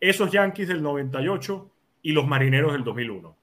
[0.00, 1.70] Esos Yankees del 98
[2.02, 3.36] y los Marineros del 2001.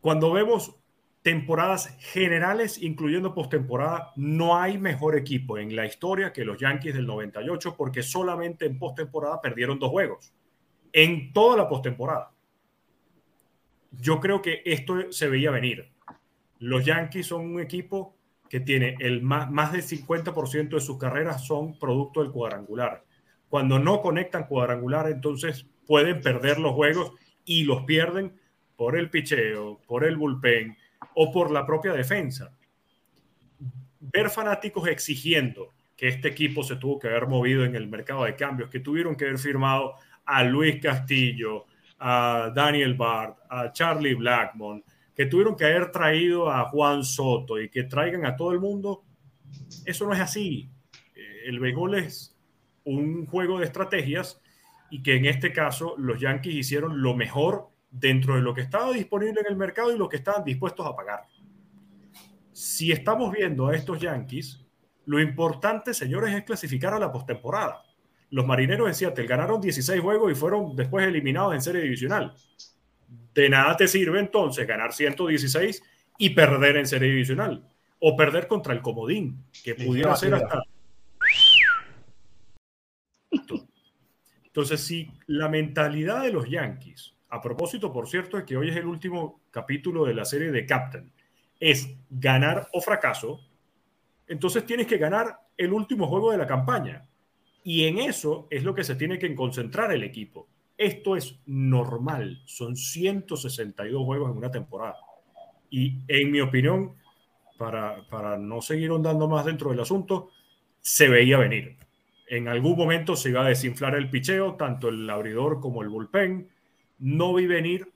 [0.00, 0.76] Cuando vemos
[1.22, 7.04] temporadas generales, incluyendo postemporada, no hay mejor equipo en la historia que los Yankees del
[7.04, 10.32] 98 porque solamente en postemporada perdieron dos juegos.
[10.96, 12.32] En toda la postemporada.
[14.00, 15.92] Yo creo que esto se veía venir.
[16.58, 18.16] Los Yankees son un equipo
[18.48, 23.04] que tiene el más, más del 50% de sus carreras son producto del cuadrangular.
[23.50, 27.12] Cuando no conectan cuadrangular, entonces pueden perder los juegos
[27.44, 28.32] y los pierden
[28.74, 30.78] por el picheo, por el bullpen
[31.14, 32.56] o por la propia defensa.
[34.00, 38.34] Ver fanáticos exigiendo que este equipo se tuvo que haber movido en el mercado de
[38.34, 41.66] cambios, que tuvieron que haber firmado a Luis Castillo,
[41.98, 44.84] a Daniel Bart, a Charlie Blackmon,
[45.14, 49.04] que tuvieron que haber traído a Juan Soto y que traigan a todo el mundo,
[49.86, 50.68] eso no es así.
[51.46, 52.36] El béisbol es
[52.84, 54.42] un juego de estrategias
[54.90, 58.92] y que en este caso los Yankees hicieron lo mejor dentro de lo que estaba
[58.92, 61.24] disponible en el mercado y lo que estaban dispuestos a pagar.
[62.52, 64.64] Si estamos viendo a estos Yankees,
[65.06, 67.82] lo importante, señores, es clasificar a la postemporada.
[68.30, 72.34] Los marineros de Seattle ganaron 16 juegos y fueron después eliminados en serie divisional.
[73.34, 75.82] De nada te sirve entonces ganar 116
[76.18, 77.68] y perder en serie divisional.
[77.98, 80.62] O perder contra el comodín, que pudiera ser hasta
[84.56, 88.76] Entonces, si la mentalidad de los Yankees, a propósito, por cierto, de que hoy es
[88.76, 91.12] el último capítulo de la serie de Captain,
[91.60, 93.40] es ganar o fracaso,
[94.26, 97.06] entonces tienes que ganar el último juego de la campaña.
[97.66, 100.46] Y en eso es lo que se tiene que concentrar el equipo.
[100.78, 104.94] Esto es normal, son 162 juegos en una temporada.
[105.68, 106.92] Y en mi opinión,
[107.58, 110.30] para, para no seguir ondando más dentro del asunto,
[110.78, 111.76] se veía venir.
[112.28, 116.48] En algún momento se iba a desinflar el picheo, tanto el abridor como el bullpen.
[117.00, 117.90] No vi venir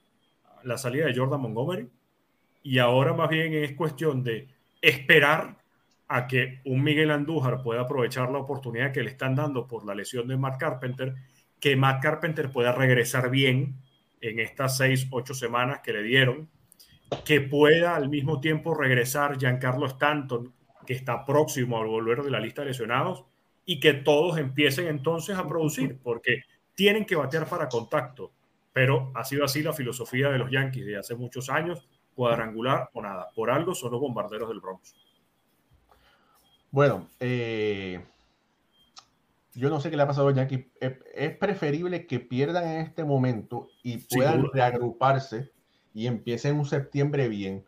[0.64, 1.88] la salida de Jordan Montgomery.
[2.64, 4.48] Y ahora más bien es cuestión de
[4.82, 5.58] esperar
[6.12, 9.94] a que un Miguel Andújar pueda aprovechar la oportunidad que le están dando por la
[9.94, 11.14] lesión de Mark Carpenter,
[11.60, 13.76] que Mark Carpenter pueda regresar bien
[14.20, 16.50] en estas seis, ocho semanas que le dieron,
[17.24, 20.52] que pueda al mismo tiempo regresar Giancarlo Stanton,
[20.84, 23.24] que está próximo al volver de la lista de lesionados,
[23.64, 26.42] y que todos empiecen entonces a producir, porque
[26.74, 28.32] tienen que batear para contacto,
[28.72, 33.00] pero ha sido así la filosofía de los Yankees de hace muchos años, cuadrangular o
[33.00, 34.96] nada, por algo son los bombarderos del Bronx.
[36.70, 38.04] Bueno, eh,
[39.54, 40.66] yo no sé qué le ha pasado a Yankees.
[40.80, 45.52] Es, preferible que pierdan en este momento y puedan reagruparse
[45.92, 47.66] y empiecen un septiembre bien,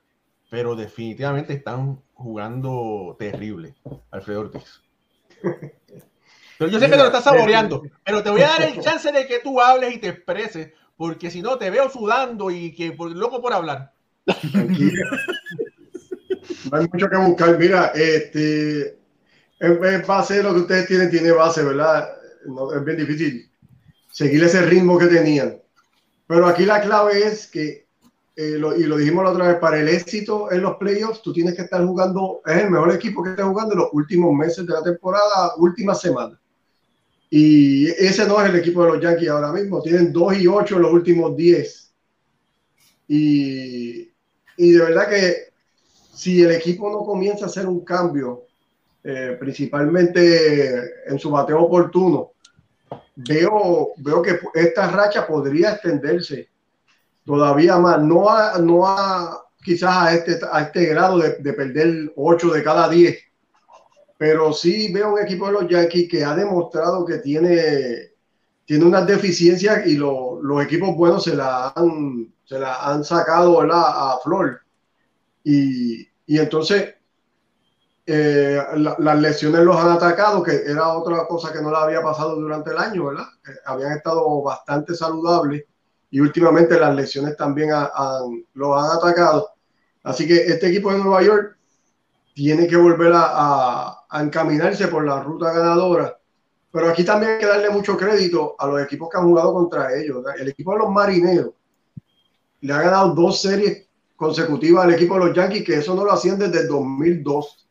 [0.50, 3.74] pero definitivamente están jugando terrible,
[4.10, 4.80] Alfredo Ortiz.
[6.58, 9.10] Pero yo sé que te lo estás saboreando, pero te voy a dar el chance
[9.10, 12.92] de que tú hables y te expreses, porque si no te veo sudando y que
[12.92, 13.92] por, loco por hablar.
[16.70, 17.58] No hay mucho que buscar.
[17.58, 18.98] Mira, este,
[19.60, 22.08] en base lo que ustedes tienen, tiene base, ¿verdad?
[22.46, 23.48] No, es bien difícil
[24.10, 25.60] seguir ese ritmo que tenían.
[26.26, 27.86] Pero aquí la clave es que,
[28.36, 31.54] eh, y lo dijimos la otra vez, para el éxito en los playoffs, tú tienes
[31.54, 34.72] que estar jugando, es el mejor equipo que esté jugando en los últimos meses de
[34.72, 36.38] la temporada, última semana.
[37.30, 39.80] Y ese no es el equipo de los Yankees ahora mismo.
[39.80, 41.94] Tienen 2 y 8 en los últimos 10.
[43.08, 44.10] Y,
[44.56, 45.51] y de verdad que
[46.22, 48.44] si el equipo no comienza a hacer un cambio,
[49.02, 52.34] eh, principalmente en su bateo oportuno,
[53.16, 56.48] veo, veo que esta racha podría extenderse
[57.24, 62.12] todavía más, no a, no a quizás a este, a este grado de, de perder
[62.14, 63.18] 8 de cada 10,
[64.16, 68.12] pero sí veo un equipo de los Yankees que ha demostrado que tiene,
[68.64, 74.20] tiene unas deficiencias y los equipos buenos se la han, se la han sacado a
[74.22, 74.60] flor.
[75.42, 76.94] Y, y entonces
[78.04, 82.34] eh, las lesiones los han atacado, que era otra cosa que no le había pasado
[82.36, 83.26] durante el año, ¿verdad?
[83.64, 85.64] habían estado bastante saludables
[86.10, 87.70] y últimamente las lesiones también
[88.54, 89.50] los han atacado.
[90.02, 91.56] Así que este equipo de Nueva York
[92.34, 96.18] tiene que volver a, encaminarse por la ruta ganadora.
[96.70, 99.94] Pero aquí también hay que darle mucho crédito a los equipos que han jugado contra
[99.94, 100.24] ellos.
[100.38, 101.52] El equipo de los marineros
[102.60, 103.86] le ha ganado dos series
[104.22, 107.68] consecutivas al equipo de los Yankees, que eso no lo hacían desde el 2002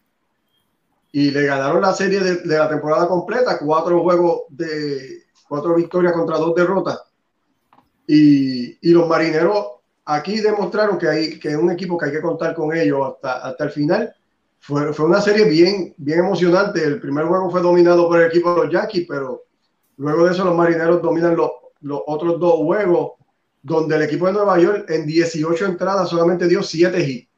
[1.13, 6.37] y le ganaron la serie de, la temporada completa, cuatro juegos de cuatro victorias contra
[6.37, 7.01] dos derrotas.
[8.05, 9.65] Y, y, los marineros
[10.03, 13.63] aquí demostraron que, hay, que un equipo que hay que contar con ellos hasta, hasta
[13.63, 14.13] el final.
[14.59, 16.83] Fue, fue, una serie bien, bien emocionante.
[16.83, 19.43] El primer juego fue dominado por el equipo de los Yankees, pero
[19.97, 23.13] luego de eso los marineros dominan los, los otros dos juegos,
[23.61, 27.29] donde el equipo de Nueva York en 18 entradas solamente dio 7 hits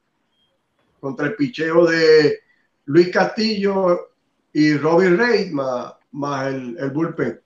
[1.00, 2.44] contra el picheo de,
[2.86, 4.12] Luis Castillo
[4.52, 7.40] y Robbie más, más el, el, bullpen.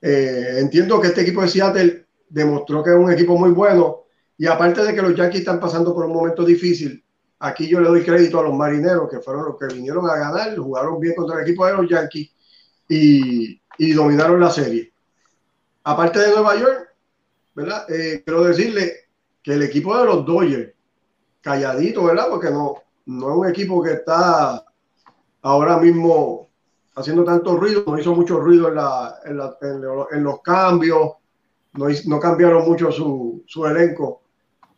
[0.00, 4.02] Eh, entiendo que este equipo de Seattle demostró que es un equipo muy bueno
[4.36, 7.02] y aparte de que los Yankees están pasando por un momento difícil,
[7.38, 10.56] aquí yo le doy crédito a los marineros que fueron los que vinieron a ganar,
[10.56, 12.30] jugaron bien contra el equipo de los Yankees
[12.88, 14.92] y, y dominaron la serie.
[15.84, 16.83] Aparte de Nueva York,
[17.54, 17.90] ¿verdad?
[17.90, 19.08] Eh, quiero decirle
[19.42, 20.72] que el equipo de los Dodgers,
[21.40, 22.28] calladito, ¿verdad?
[22.30, 24.64] Porque no, no es un equipo que está
[25.42, 26.48] ahora mismo
[26.96, 31.12] haciendo tanto ruido, no hizo mucho ruido en, la, en, los cambios,
[31.74, 34.22] no, no cambiaron mucho su, su elenco.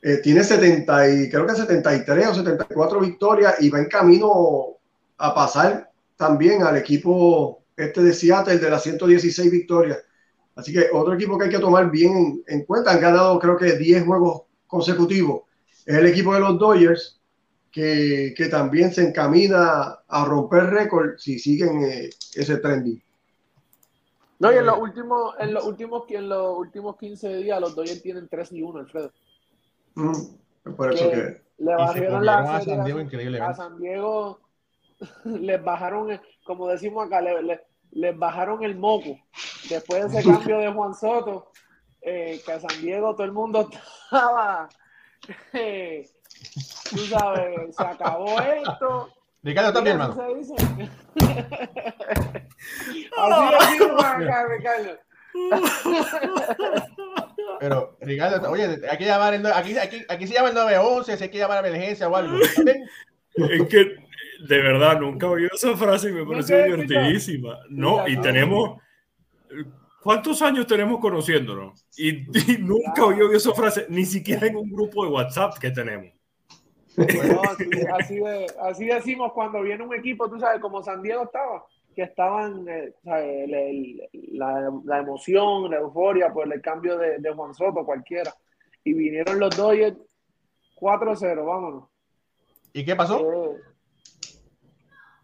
[0.02, 4.76] Eh, tiene 70 y creo que 73 o 74 victorias y va en camino
[5.18, 9.98] a pasar también al equipo este de Seattle de las 116 victorias.
[10.56, 13.56] Así que otro equipo que hay que tomar bien en, en cuenta, han ganado creo
[13.56, 15.42] que 10 juegos consecutivos.
[15.84, 17.20] Es el equipo de los Dodgers,
[17.76, 23.02] que, también se encamina a romper récord si siguen eh, ese trending.
[24.38, 28.02] No, y en los últimos, en los últimos, en los últimos 15 días los Dodgers
[28.02, 29.12] tienen 3 y 1, Alfredo.
[29.94, 33.40] Mm, por eso que, le bajaron la a San Diego increíble.
[33.40, 34.40] A San Diego
[35.24, 37.60] les bajaron, como decimos acá, le,
[37.92, 39.18] les bajaron el moco.
[39.68, 41.52] Después de ese cambio de Juan Soto,
[42.00, 43.68] eh, que a San Diego todo el mundo
[44.04, 44.68] estaba
[45.52, 46.08] eh,
[46.90, 49.10] tú sabes, se acabó esto
[49.46, 50.20] Ricardo también, hermano.
[52.82, 53.06] Así
[53.78, 54.98] decimos acá, Ricardo.
[57.60, 61.22] Pero, Ricardo, oye, hay que llamar, el, aquí, aquí, aquí se llama el 911, si
[61.22, 62.36] hay que llamar a emergencia o algo.
[62.40, 63.96] Es que
[64.40, 67.58] de verdad nunca he oído esa frase y me pareció divertidísima.
[67.68, 68.80] No, y tenemos.
[70.02, 71.84] ¿Cuántos años tenemos conociéndonos?
[71.96, 72.10] Y,
[72.52, 76.12] y nunca he oído esa frase, ni siquiera en un grupo de WhatsApp que tenemos.
[76.96, 81.24] Bueno, así, así, de, así decimos cuando viene un equipo, tú sabes, como San Diego
[81.24, 87.18] estaba, que estaban eh, el, el, la, la, emoción, la euforia por el cambio de,
[87.18, 88.32] de Juan Soto, cualquiera.
[88.84, 89.96] Y vinieron los Dodgers
[90.80, 91.84] 4-0, vámonos.
[92.72, 93.20] ¿Y qué pasó?
[93.20, 93.56] Eh,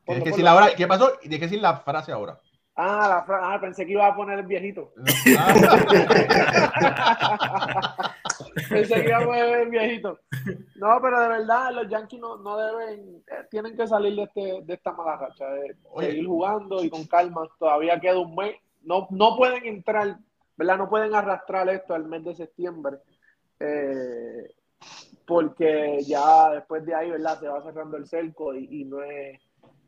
[0.04, 1.12] Tienes que decir la hora, ¿qué pasó?
[1.20, 2.38] Tienes que decir la frase ahora.
[2.74, 4.94] Ah, la frase, ah, pensé que iba a poner el viejito.
[8.68, 10.18] pensé que iba a poner el viejito.
[10.76, 14.62] No, pero de verdad, los Yankees no, no deben, eh, tienen que salir de, este,
[14.62, 17.42] de esta mala racha, de seguir jugando y con calma.
[17.58, 18.56] Todavía queda un mes.
[18.82, 20.16] No, no pueden entrar,
[20.56, 20.78] ¿verdad?
[20.78, 22.96] No pueden arrastrar esto al mes de septiembre.
[23.60, 24.50] Eh,
[25.26, 27.38] porque ya después de ahí, ¿verdad?
[27.38, 29.38] Se va cerrando el cerco y, y no es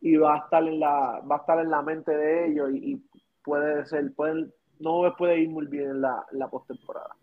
[0.05, 2.92] y va a estar en la, va a estar en la mente de ellos y,
[2.92, 3.05] y
[3.42, 7.16] puede ser, pueden, no puede ir muy bien en la, la postemporada.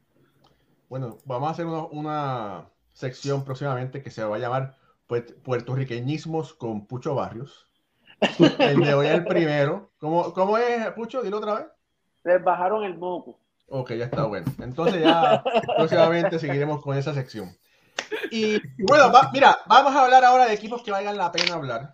[0.89, 6.87] Bueno, vamos a hacer una, una, sección próximamente que se va a llamar Puertorriqueñismos con
[6.87, 7.67] Pucho Barrios.
[8.59, 9.91] El de hoy es el primero.
[9.99, 11.21] ¿Cómo, ¿Cómo es, Pucho?
[11.21, 11.65] Dilo otra vez.
[12.23, 13.39] Les bajaron el moco.
[13.67, 14.51] Ok, ya está bueno.
[14.59, 15.43] Entonces ya
[15.77, 17.55] próximamente seguiremos con esa sección.
[18.31, 21.91] Y bueno, va, mira, vamos a hablar ahora de equipos que valgan la pena hablar.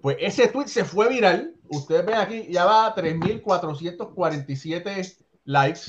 [0.00, 1.54] Pues ese tweet se fue viral.
[1.68, 5.80] Ustedes ven aquí, ya va a 3.447 likes.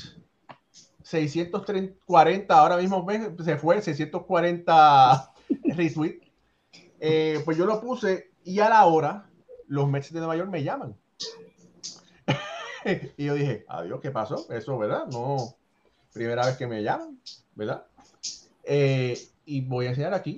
[1.02, 3.06] 640 ahora mismo
[3.42, 5.32] se fue 640
[5.76, 6.29] retweets.
[7.00, 9.30] Eh, pues yo lo puse y a la hora
[9.68, 10.94] los Mets de Nueva York me llaman.
[13.16, 14.46] y yo dije, adiós, ¿qué pasó?
[14.52, 15.06] Eso, ¿verdad?
[15.06, 15.54] No,
[16.12, 17.18] primera vez que me llaman,
[17.54, 17.86] ¿verdad?
[18.64, 20.36] Eh, y voy a enseñar aquí.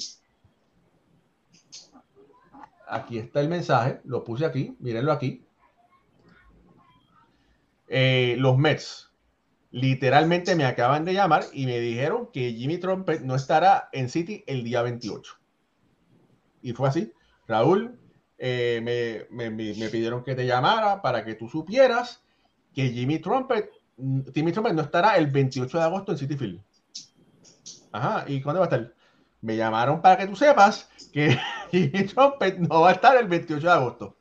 [2.86, 5.44] Aquí está el mensaje, lo puse aquí, mírenlo aquí.
[7.88, 9.10] Eh, los Mets
[9.70, 14.44] literalmente me acaban de llamar y me dijeron que Jimmy Trumpet no estará en City
[14.46, 15.41] el día 28
[16.62, 17.12] y fue así.
[17.46, 17.98] Raúl,
[18.38, 22.22] eh, me, me, me, pidieron que te llamara para que tú supieras
[22.74, 23.70] que Jimmy Trumpet,
[24.34, 26.60] Jimmy Trumpet no estará el 28 de agosto en City Field.
[27.92, 28.94] Ajá, ¿y cuándo va a estar?
[29.42, 31.38] Me llamaron para que tú sepas que
[31.70, 34.16] Jimmy Trumpet no va a estar el 28 de agosto.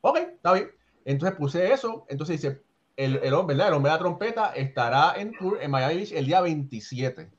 [0.00, 0.70] Ok, está bien.
[1.04, 2.06] Entonces puse eso.
[2.08, 2.62] Entonces dice,
[2.96, 3.68] el, el hombre, ¿verdad?
[3.68, 7.30] El hombre de la trompeta estará en tour en Miami Beach el día 27.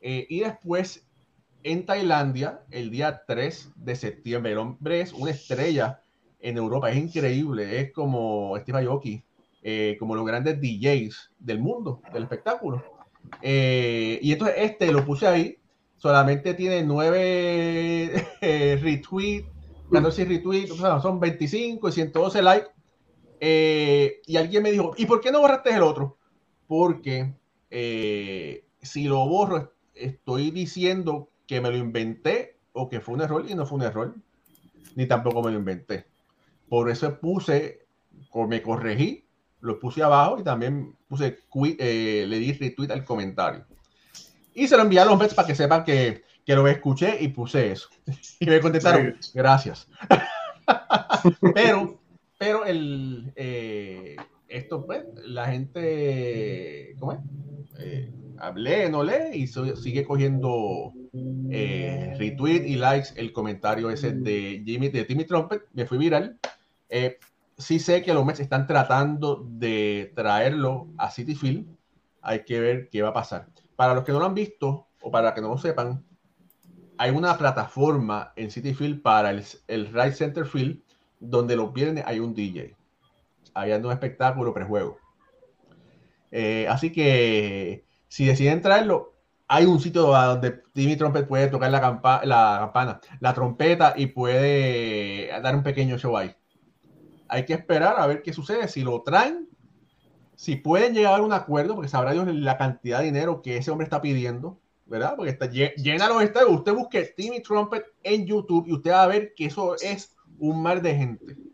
[0.00, 1.05] Eh, y después
[1.66, 4.52] en Tailandia el día 3 de septiembre.
[4.52, 6.00] El hombre es una estrella
[6.38, 9.24] en Europa, es increíble, es como Steve Aoki,
[9.62, 12.84] eh, como los grandes DJs del mundo, del espectáculo.
[13.42, 15.58] Eh, y entonces este lo puse ahí,
[15.96, 19.48] solamente tiene 9 eh, retweets,
[19.90, 22.70] 14 retweets, o son 25 y 112 likes.
[23.40, 26.16] Eh, y alguien me dijo, ¿y por qué no borraste el otro?
[26.68, 27.34] Porque
[27.68, 33.54] si lo borro, estoy diciendo que me lo inventé o que fue un error y
[33.54, 34.14] no fue un error,
[34.94, 36.06] ni tampoco me lo inventé.
[36.68, 37.86] Por eso puse,
[38.48, 39.26] me corregí,
[39.60, 41.38] lo puse abajo y también puse,
[41.78, 43.64] eh, le di retweet al comentario.
[44.54, 47.28] Y se lo envié a los Mets para que sepan que, que lo escuché y
[47.28, 47.88] puse eso.
[48.40, 49.88] Y me contestaron, gracias.
[51.54, 52.00] pero,
[52.38, 54.16] pero el, eh,
[54.56, 57.18] esto, pues, la gente, ¿cómo es?
[57.78, 60.92] Eh, hablé, no lee y sigue cogiendo
[61.50, 66.38] eh, retweet y likes el comentario ese de Jimmy, de Timmy Trumpet, me fui viral.
[66.88, 67.18] Eh,
[67.56, 71.66] sí sé que los Mets están tratando de traerlo a City Field.
[72.22, 73.48] Hay que ver qué va a pasar.
[73.76, 76.04] Para los que no lo han visto o para que no lo sepan,
[76.98, 80.80] hay una plataforma en City Field para el, el Right Center Field
[81.20, 82.75] donde los viernes hay un DJ.
[83.56, 84.98] Hay un espectáculo prejuego.
[86.30, 89.14] Eh, así que si deciden traerlo,
[89.48, 91.80] hay un sitio donde Timmy Trumpet puede tocar la,
[92.24, 96.34] la campana, la trompeta y puede dar un pequeño show ahí.
[97.28, 98.68] Hay que esperar a ver qué sucede.
[98.68, 99.48] Si lo traen,
[100.34, 103.70] si pueden llegar a un acuerdo, porque sabrá Dios la cantidad de dinero que ese
[103.70, 105.14] hombre está pidiendo, ¿verdad?
[105.16, 106.50] Porque está llena los estadios.
[106.50, 110.62] Usted busque Timmy Trumpet en YouTube y usted va a ver que eso es un
[110.62, 111.45] mar de gente.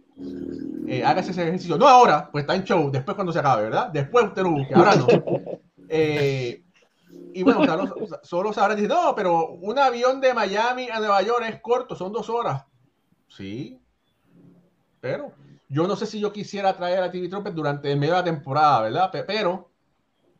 [0.86, 1.78] Eh, hágase ese ejercicio.
[1.78, 3.88] No ahora, pues está en show, después cuando se acabe, ¿verdad?
[3.88, 5.06] Después usted lo busque, ahora no.
[5.94, 6.64] Eh,
[7.34, 11.44] y bueno, solo, solo sabrán decir, no, pero un avión de Miami a Nueva York
[11.48, 12.64] es corto, son dos horas.
[13.28, 13.78] Sí,
[15.00, 15.32] pero
[15.68, 18.24] yo no sé si yo quisiera traer a TV Trumpet durante el medio de la
[18.24, 19.10] temporada, ¿verdad?
[19.26, 19.70] Pero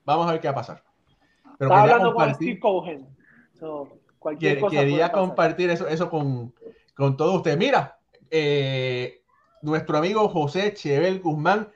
[0.04, 0.82] vamos a ver qué va a pasar.
[1.58, 3.08] Pero Estaba hablando con Steve Cohen.
[4.70, 6.54] quería compartir eso, eso con,
[6.94, 7.58] con todos ustedes.
[7.58, 7.98] Mira,
[8.30, 9.21] eh,
[9.62, 11.68] nuestro amigo José Chevel Guzmán,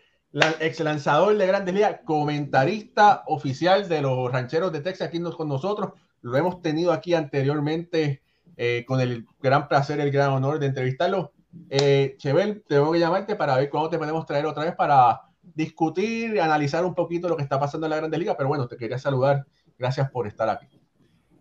[0.61, 5.93] ex lanzador de Grandes Ligas, comentarista oficial de los rancheros de Texas, aquí con nosotros.
[6.21, 8.23] Lo hemos tenido aquí anteriormente
[8.57, 11.33] eh, con el gran placer, el gran honor de entrevistarlo.
[11.71, 16.35] Eh, Chevel, tengo que llamarte para ver cuándo te podemos traer otra vez para discutir
[16.35, 18.35] y analizar un poquito lo que está pasando en la Grandes Ligas.
[18.37, 19.47] Pero bueno, te quería saludar.
[19.79, 20.67] Gracias por estar aquí.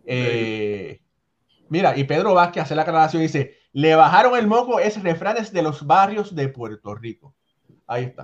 [0.04, 1.00] Eh,
[1.68, 5.52] mira, y Pedro Vázquez hace la aclaración y dice: Le bajaron el moco, es refranes
[5.52, 7.34] de los barrios de Puerto Rico.
[7.86, 8.22] Ahí está.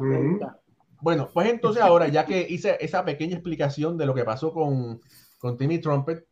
[1.03, 5.03] Bueno, pues entonces ahora, ya que hice esa pequeña explicación de lo que pasó con,
[5.39, 6.27] con Timmy Trumpet,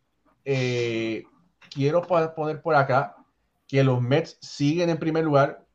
[0.46, 1.24] eh,
[1.68, 3.14] quiero poner por acá
[3.68, 5.66] que los Mets siguen en primer lugar.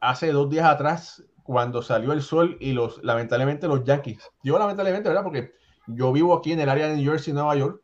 [0.00, 4.30] Hace dos días atrás, cuando salió el sol y los, lamentablemente, los Yankees.
[4.42, 5.24] Yo lamentablemente, ¿verdad?
[5.24, 5.52] Porque
[5.88, 7.82] yo vivo aquí en el área de New Jersey, Nueva York,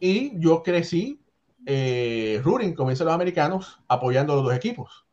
[0.00, 1.20] y yo crecí
[1.66, 5.04] eh, rooting, como dicen los americanos, apoyando a los dos equipos.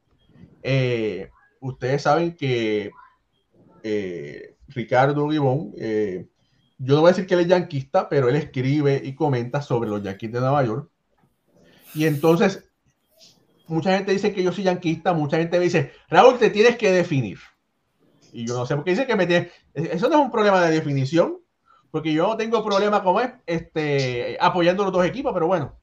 [0.62, 1.30] Eh,
[1.60, 2.92] ustedes saben que
[3.84, 6.28] eh, Ricardo Gibón, eh,
[6.78, 9.90] yo no voy a decir que él es yanquista, pero él escribe y comenta sobre
[9.90, 10.90] los yanquis de Nueva York.
[11.96, 12.70] Y entonces,
[13.68, 16.92] mucha gente dice que yo soy yanquista, mucha gente me dice, Raúl, te tienes que
[16.92, 17.40] definir.
[18.32, 19.52] Y yo no sé por qué dice que me tiene...
[19.74, 21.38] Eso no es un problema de definición,
[21.92, 25.78] porque yo no tengo problema es este, apoyando los dos equipos, pero bueno,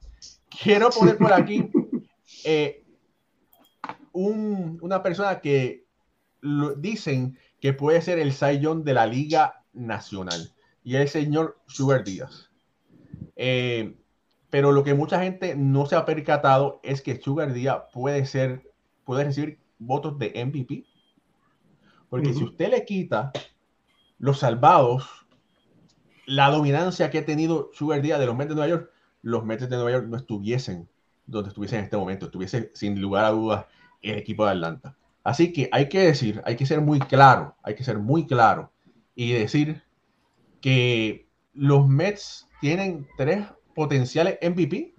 [0.51, 1.69] quiero poner por aquí
[2.43, 2.83] eh,
[4.13, 5.85] una persona que
[6.77, 10.51] dicen que puede ser el Saiyón de la Liga Nacional.
[10.83, 12.49] Y el señor Sugar Díaz.
[13.35, 13.95] Eh,
[14.49, 18.71] pero lo que mucha gente no se ha percatado es que Sugar Díaz puede ser,
[19.05, 20.85] puede recibir votos de MVP.
[22.09, 23.31] Porque si usted le quita
[24.17, 25.07] los salvados,
[26.25, 28.90] la dominancia que ha tenido Sugar Díaz de los Mets de Nueva York,
[29.21, 30.89] los Mets de Nueva York no estuviesen
[31.25, 33.65] donde estuviesen en este momento, estuviese sin lugar a dudas
[34.01, 34.97] el equipo de Atlanta.
[35.23, 38.71] Así que hay que decir, hay que ser muy claro, hay que ser muy claro
[39.15, 39.83] y decir
[40.59, 43.45] que los Mets tienen tres
[43.75, 44.95] potenciales MVP.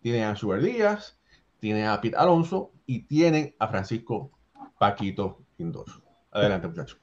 [0.00, 1.18] Tienen a Sugar Díaz,
[1.58, 4.30] tienen a Pete Alonso y tienen a Francisco
[4.78, 6.02] Paquito Quindoso.
[6.30, 7.00] Adelante, muchachos.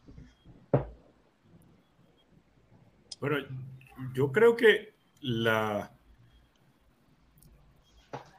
[3.19, 3.37] Bueno,
[4.13, 5.91] yo creo que la,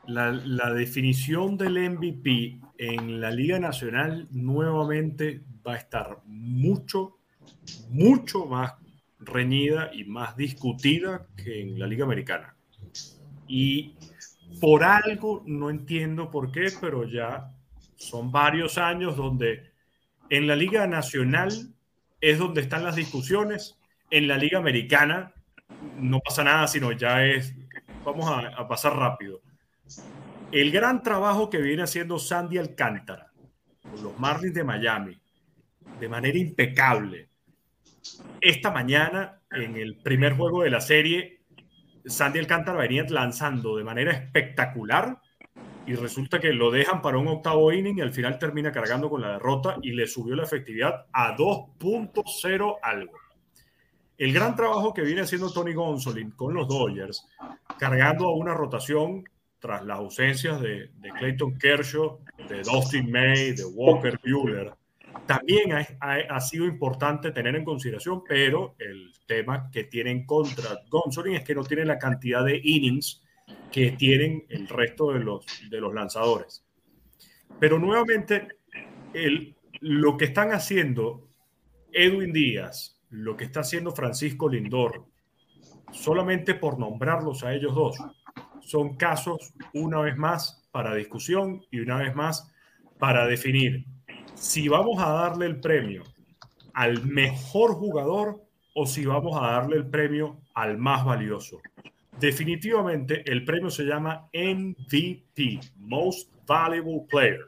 [0.07, 7.19] la, definición del MVP en la Liga Nacional nuevamente va a estar mucho,
[7.91, 8.75] mucho más
[9.19, 12.55] reñida y más discutida que en la Liga Americana.
[13.47, 13.95] Y
[14.61, 17.51] por algo, no entiendo por qué, pero ya
[17.97, 19.73] son varios años donde
[20.29, 21.51] en la Liga Nacional
[22.21, 23.79] es donde están las discusiones,
[24.11, 25.33] en la Liga Americana
[25.99, 27.55] no pasa nada, sino ya es,
[28.05, 29.41] vamos a, a pasar rápido
[30.53, 33.33] el gran trabajo que viene haciendo Sandy Alcántara
[33.83, 35.21] con los Marlins de Miami,
[35.99, 37.29] de manera impecable.
[38.41, 41.43] Esta mañana, en el primer juego de la serie,
[42.07, 45.19] Sandy Alcántara venía lanzando de manera espectacular
[45.87, 49.21] y resulta que lo dejan para un octavo inning y al final termina cargando con
[49.21, 53.19] la derrota y le subió la efectividad a 2.0 algo.
[54.17, 57.27] El gran trabajo que viene haciendo Tony Gonsolin con los Dodgers,
[57.79, 59.25] cargando a una rotación
[59.65, 64.75] tras las ausencias de, Clayton Kershaw, de Dustin May, de Walker Buehler,
[65.27, 71.45] también ha, sido importante tener en consideración, pero el tema que tienen contra Gonsolin es
[71.45, 73.23] que no tiene la cantidad de innings
[73.73, 76.63] que tienen el resto de los, de los lanzadores.
[77.59, 78.49] Pero nuevamente,
[79.15, 81.27] el, lo que están haciendo
[81.91, 85.07] Edwin Díaz, lo que está haciendo Francisco Lindor,
[85.91, 87.97] solamente por nombrarlos a ellos dos,
[88.65, 92.51] son casos una vez más para discusión y una vez más
[92.99, 93.85] para definir
[94.35, 96.03] si vamos a darle el premio
[96.73, 98.43] al mejor jugador
[98.75, 101.61] o si vamos a darle el premio al más valioso.
[102.19, 107.41] Definitivamente el premio se llama MVP, Most Valuable Player.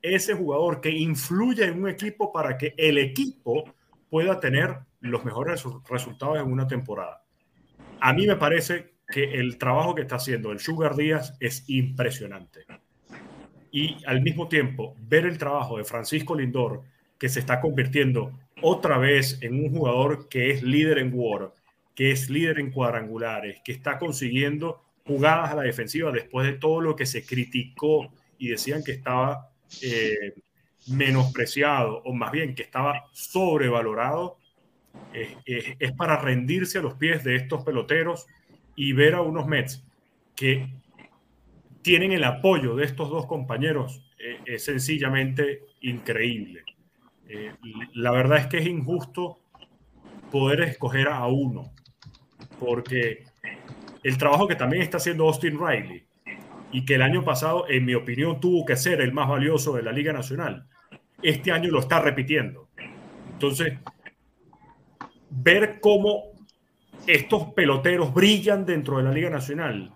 [0.00, 3.64] Ese jugador que influye en un equipo para que el equipo
[4.10, 7.22] pueda tener los mejores resultados en una temporada.
[8.00, 12.66] A mí me parece que el trabajo que está haciendo el Sugar Díaz es impresionante.
[13.70, 16.82] Y al mismo tiempo, ver el trabajo de Francisco Lindor,
[17.18, 18.32] que se está convirtiendo
[18.62, 21.52] otra vez en un jugador que es líder en War,
[21.94, 26.80] que es líder en cuadrangulares, que está consiguiendo jugadas a la defensiva después de todo
[26.80, 29.50] lo que se criticó y decían que estaba
[29.82, 30.34] eh,
[30.88, 34.38] menospreciado o más bien que estaba sobrevalorado,
[35.12, 38.26] es para rendirse a los pies de estos peloteros
[38.76, 39.84] y ver a unos Mets
[40.34, 40.68] que
[41.82, 46.64] tienen el apoyo de estos dos compañeros eh, es sencillamente increíble.
[47.28, 47.52] Eh,
[47.94, 49.38] la verdad es que es injusto
[50.30, 51.72] poder escoger a uno
[52.58, 53.24] porque
[54.02, 56.04] el trabajo que también está haciendo Austin Riley
[56.72, 59.82] y que el año pasado, en mi opinión, tuvo que ser el más valioso de
[59.82, 60.66] la Liga Nacional,
[61.22, 62.68] este año lo está repitiendo.
[63.32, 63.78] Entonces,
[65.30, 66.33] ver cómo
[67.06, 69.92] estos peloteros brillan dentro de la Liga Nacional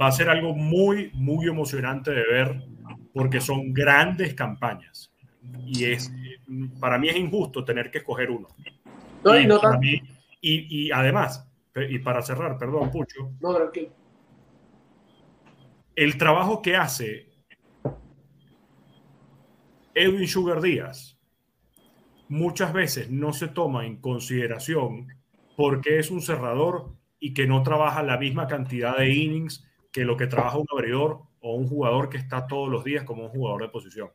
[0.00, 2.62] va a ser algo muy, muy emocionante de ver
[3.12, 5.12] porque son grandes campañas.
[5.66, 6.12] Y es,
[6.80, 8.48] para mí es injusto tener que escoger uno.
[10.40, 11.46] y, y además,
[11.88, 13.32] y para cerrar, perdón, Pucho.
[13.40, 13.56] No,
[15.94, 17.28] El trabajo que hace
[19.94, 21.18] Edwin Sugar Díaz
[22.28, 25.08] muchas veces no se toma en consideración
[25.56, 30.16] porque es un cerrador y que no trabaja la misma cantidad de innings que lo
[30.16, 33.62] que trabaja un abridor o un jugador que está todos los días como un jugador
[33.62, 34.10] de posición.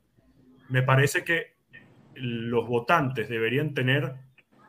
[0.70, 1.56] Me parece que
[2.16, 4.16] los votantes deberían tener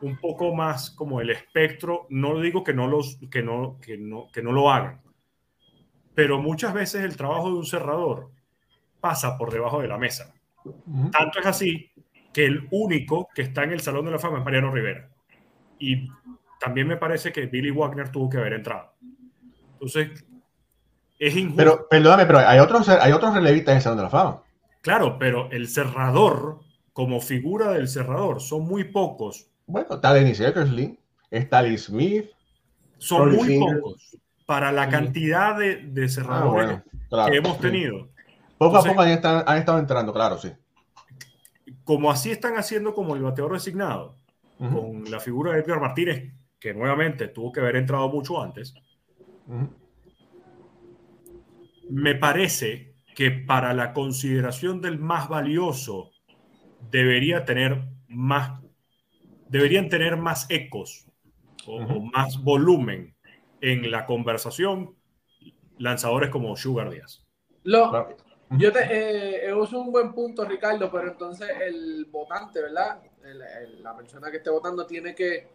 [0.01, 4.29] un poco más como el espectro, no digo que no, los, que no, que no,
[4.31, 5.01] que no lo hagan,
[6.15, 8.31] pero muchas veces el trabajo de un cerrador
[8.99, 10.33] pasa por debajo de la mesa.
[11.11, 11.91] Tanto es así
[12.33, 15.09] que el único que está en el Salón de la Fama es Mariano Rivera.
[15.79, 16.09] Y
[16.59, 18.93] también me parece que Billy Wagner tuvo que haber entrado.
[19.73, 20.25] Entonces,
[21.17, 21.57] es injusto.
[21.57, 24.43] Pero, perdóname, pero hay otros, hay otros relevistas en el Salón de la Fama.
[24.81, 26.59] Claro, pero el cerrador,
[26.93, 30.97] como figura del cerrador, son muy pocos bueno, está Dennis Eckersley,
[31.29, 32.25] está Lee Smith.
[32.97, 36.81] Son muy pocos para la cantidad de, de cerradores
[37.11, 38.09] ah, que hemos tenido.
[38.57, 40.51] Poco a poco han estado, entrando, claro, sí.
[41.83, 44.17] Como así están haciendo como el bateador designado,
[44.57, 48.73] con la figura de Edgar Martínez, que nuevamente tuvo que haber entrado mucho antes,
[51.89, 56.11] me parece que para la consideración del más valioso
[56.91, 58.61] debería tener más
[59.47, 61.07] deberían tener más ecos
[61.65, 63.15] o, más volumen
[63.61, 64.95] en la conversación
[65.77, 67.25] lanzadores como Sugar Díaz.
[67.63, 68.15] Lo,
[68.51, 73.01] yo te eh, es un buen punto, Ricardo, pero entonces el votante, ¿verdad?
[73.81, 75.49] la persona que esté votando tiene que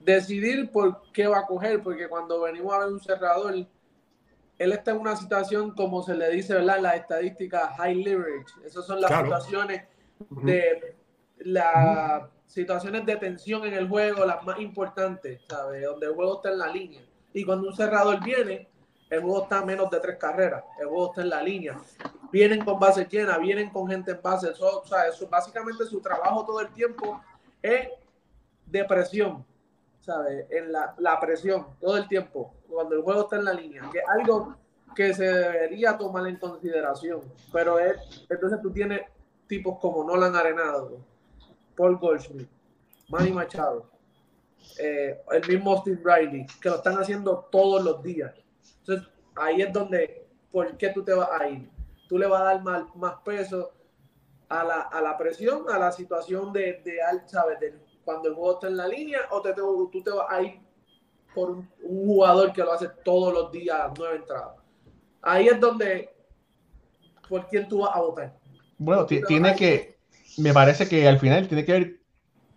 [0.00, 4.90] decidir por qué va a coger, porque cuando venimos a ver un cerrador, él está
[4.90, 6.80] en una situación, como se le dice, ¿verdad?
[6.80, 8.52] Las estadísticas, high leverage.
[8.64, 9.84] Esas son las situaciones
[10.28, 10.96] de
[11.38, 15.84] la situaciones de tensión en el juego, las más importantes, ¿sabes?
[15.84, 17.00] Donde el juego está en la línea.
[17.32, 18.68] Y cuando un cerrador viene,
[19.08, 21.80] el juego está a menos de tres carreras, el juego está en la línea.
[22.32, 24.50] Vienen con base llena, vienen con gente en base.
[24.50, 27.20] Eso, o sea, eso, básicamente su trabajo todo el tiempo
[27.62, 27.88] es
[28.66, 29.44] de presión,
[30.00, 30.46] ¿sabes?
[30.50, 33.88] En la, la presión, todo el tiempo, cuando el juego está en la línea.
[33.92, 34.56] Que algo
[34.94, 37.20] que se debería tomar en consideración.
[37.52, 39.02] Pero es, entonces tú tienes
[39.46, 40.98] tipos como Nolan Arenado,
[41.76, 42.48] Paul Goldschmidt,
[43.08, 43.90] Manny Machado,
[44.78, 48.32] eh, el mismo Austin Riley, que lo están haciendo todos los días.
[48.80, 51.68] Entonces, ahí es donde, ¿por qué tú te vas a ir?
[52.08, 53.72] Tú le vas a dar más, más peso
[54.48, 57.58] a la, a la, presión, a la situación de, de ¿sabes?
[58.10, 60.60] Cuando el juego está en la línea, o te, tú te vas a ir
[61.32, 64.56] por un, jugador que lo hace todos los días, nueve entradas.
[65.22, 66.10] Ahí es donde,
[67.28, 68.36] ¿por quién tú vas a votar?
[68.78, 69.98] Bueno, tiene que,
[70.38, 72.00] me parece que al final tiene que ver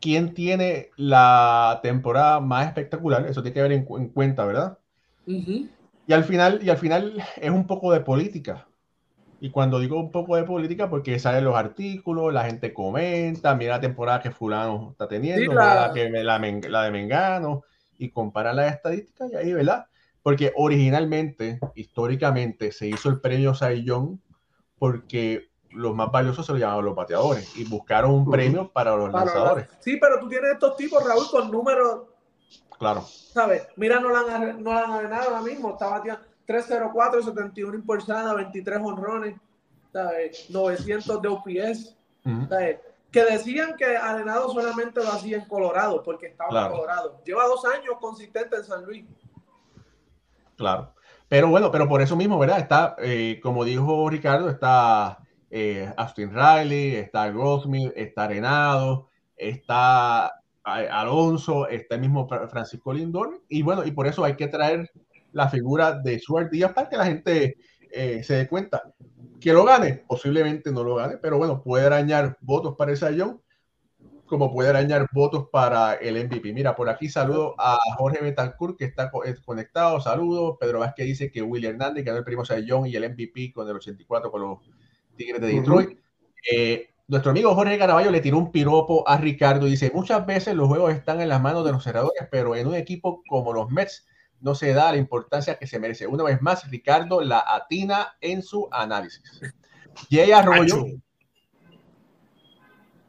[0.01, 4.79] quién tiene la temporada más espectacular, eso tiene que ver en, cuenta, ¿verdad?
[5.27, 5.69] Y
[6.11, 8.67] al final, y al final es un poco de política.
[9.43, 13.73] Y cuando digo un poco de política, porque salen los artículos, la gente comenta, mira
[13.73, 15.91] la temporada que fulano está teniendo, la...
[15.93, 17.63] que la, la, de Mengano,
[17.97, 19.87] y compara las estadísticas y ahí, ¿verdad?
[20.21, 23.85] Porque originalmente, históricamente, se hizo el premio Cy
[24.79, 29.11] porque los más valiosos se lo llamaban los bateadores y buscaron un premio para los
[29.11, 29.67] lanzadores.
[29.81, 32.03] Sí, pero tú tienes estos tipos, Raúl, con números.
[32.79, 33.01] Claro.
[33.01, 33.67] ¿Sabes?
[33.75, 35.71] Mira, no la han, no han arenado ahora mismo.
[35.71, 39.35] Está bateando 304, 71 impulsadas, 23 honrones,
[39.91, 40.49] ¿sabes?
[40.49, 41.97] 900 de OPS.
[42.49, 42.79] ¿sabes?
[43.11, 47.21] Que decían que Arenado solamente lo hacía en Colorado, porque estaba en Colorado.
[47.25, 49.05] Lleva dos años consistente en San Luis.
[50.55, 50.93] Claro.
[51.27, 52.59] Pero bueno, pero por eso mismo, ¿verdad?
[52.59, 55.19] Está, eh, como dijo Ricardo, está
[55.49, 63.61] eh, Austin Riley, está Goldsmith, está Arenado, está Alonso, está el mismo Francisco Lindor, y
[63.61, 64.91] bueno, y por eso hay que traer
[65.33, 67.57] la figura de Suárez Díaz para que la gente
[67.91, 68.93] eh, se dé cuenta.
[69.39, 73.41] Que lo gane, posiblemente no lo gane, pero bueno, puede arañar votos para el Sayón,
[74.25, 76.53] como puede arañar votos para el MVP.
[76.53, 79.11] Mira, por aquí saludo a Jorge Betancourt, que está
[79.45, 80.55] conectado, saludos.
[80.59, 83.75] Pedro Vázquez dice que William Hernández ganó el primo Sayón y el MVP con el
[83.75, 84.59] 84 con los
[85.17, 85.99] Tigres de Detroit.
[86.51, 90.55] Eh, nuestro amigo Jorge Caraballo le tiró un piropo a Ricardo y dice, muchas veces
[90.55, 93.69] los juegos están en las manos de los cerradores, pero en un equipo como los
[93.69, 94.07] Mets
[94.43, 96.05] no se da la importancia que se merece.
[96.05, 99.23] Una vez más, Ricardo la atina en su análisis.
[100.11, 100.85] Jay Arroyo.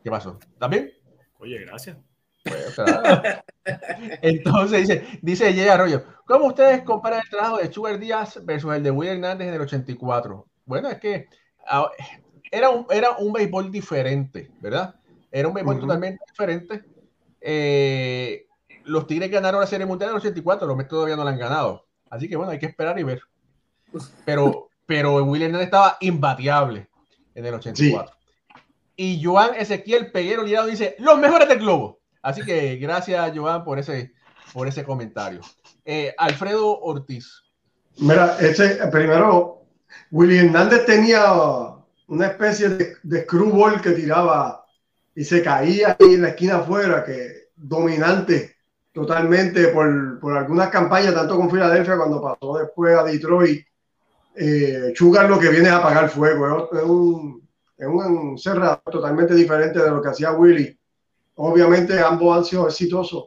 [0.03, 0.39] ¿Qué pasó?
[0.59, 0.93] ¿También?
[1.39, 1.99] Oye, gracias.
[4.23, 8.83] Entonces dice, dice Jay Arroyo, ¿cómo ustedes comparan el trabajo de Sugar Díaz versus el
[8.83, 10.47] de Will Hernández en el 84?
[10.67, 11.29] Bueno, es que
[11.67, 11.91] Ah,
[12.51, 14.95] era un, era un béisbol diferente, ¿verdad?
[15.31, 16.85] Era un béisbol totalmente diferente.
[17.41, 18.47] Eh,
[18.85, 21.39] los Tigres ganaron la Serie Mundial en el 84, los Mets todavía no la han
[21.39, 21.87] ganado.
[22.11, 23.23] Así que bueno, hay que esperar y ver.
[24.25, 26.89] Pero, pero William estaba imbateable
[27.35, 28.15] en el 84.
[28.97, 32.01] Y Joan Ezequiel Peguero Lirado dice, los mejores del globo.
[32.23, 34.13] Así que gracias, Joan, por ese,
[34.53, 35.41] por ese comentario.
[35.85, 37.43] Eh, Alfredo Ortiz.
[37.99, 39.67] Mira, ese, primero,
[40.11, 41.25] Willy Hernández tenía
[42.07, 44.65] una especie de, de screwball que tiraba
[45.15, 48.54] y se caía ahí en la esquina afuera, que dominante
[48.95, 53.67] totalmente por, por algunas campañas, tanto con Filadelfia cuando pasó después a Detroit.
[54.37, 59.79] Eh, Sugar lo que viene es apagar fuego, es un, es un cerrado totalmente diferente
[59.81, 60.79] de lo que hacía Willy.
[61.37, 63.27] Obviamente ambos han sido exitosos,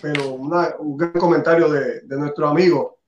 [0.00, 2.98] pero un comentario de, de nuestro amigo.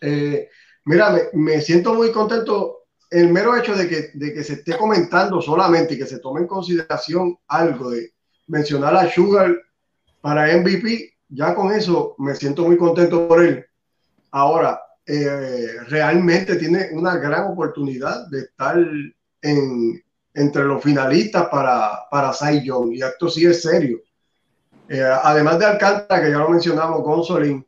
[0.00, 0.48] Eh,
[0.88, 5.42] Mira, me, siento muy contento el mero hecho de que, de que se esté comentando
[5.42, 8.14] solamente y que se tome en consideración algo de
[8.46, 9.54] mencionar a Sugar
[10.20, 13.64] para MVP, ya con eso me siento muy contento por él.
[14.30, 18.78] Ahora, eh, realmente tiene una gran oportunidad de estar
[19.42, 20.04] en,
[20.34, 24.00] entre los finalistas para, para Cy Young, y esto sí es serio.
[24.88, 27.64] Eh, además de Alcántara, que ya lo mencionamos, Gonzolin,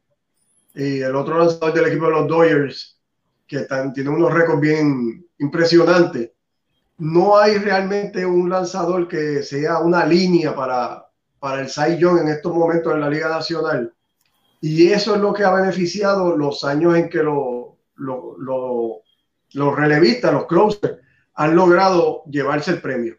[0.75, 2.99] y el otro lanzador del equipo de los Dodgers,
[3.47, 6.31] que tienen unos récords bien impresionantes.
[6.99, 11.10] No hay realmente un lanzador que sea una línea para,
[11.41, 13.93] para el Cy Young en estos momentos en la Liga Nacional.
[14.61, 20.47] Y eso es lo que ha beneficiado los años en que lo, los relevistas, los
[20.47, 20.99] closers,
[21.35, 23.17] han logrado llevarse el premio.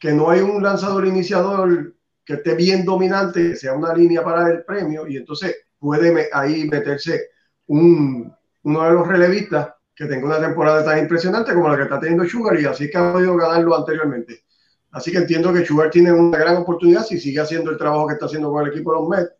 [0.00, 1.94] Que no hay un lanzador iniciador
[2.24, 6.68] que esté bien dominante, que sea una línea para el premio, y entonces puede ahí
[6.68, 7.28] meterse
[7.66, 11.98] un, uno de los relevistas que tenga una temporada tan impresionante como la que está
[11.98, 14.44] teniendo Sugar y así que ha podido ganarlo anteriormente.
[14.90, 18.14] Así que entiendo que Sugar tiene una gran oportunidad si sigue haciendo el trabajo que
[18.14, 19.32] está haciendo con el equipo de los Mets.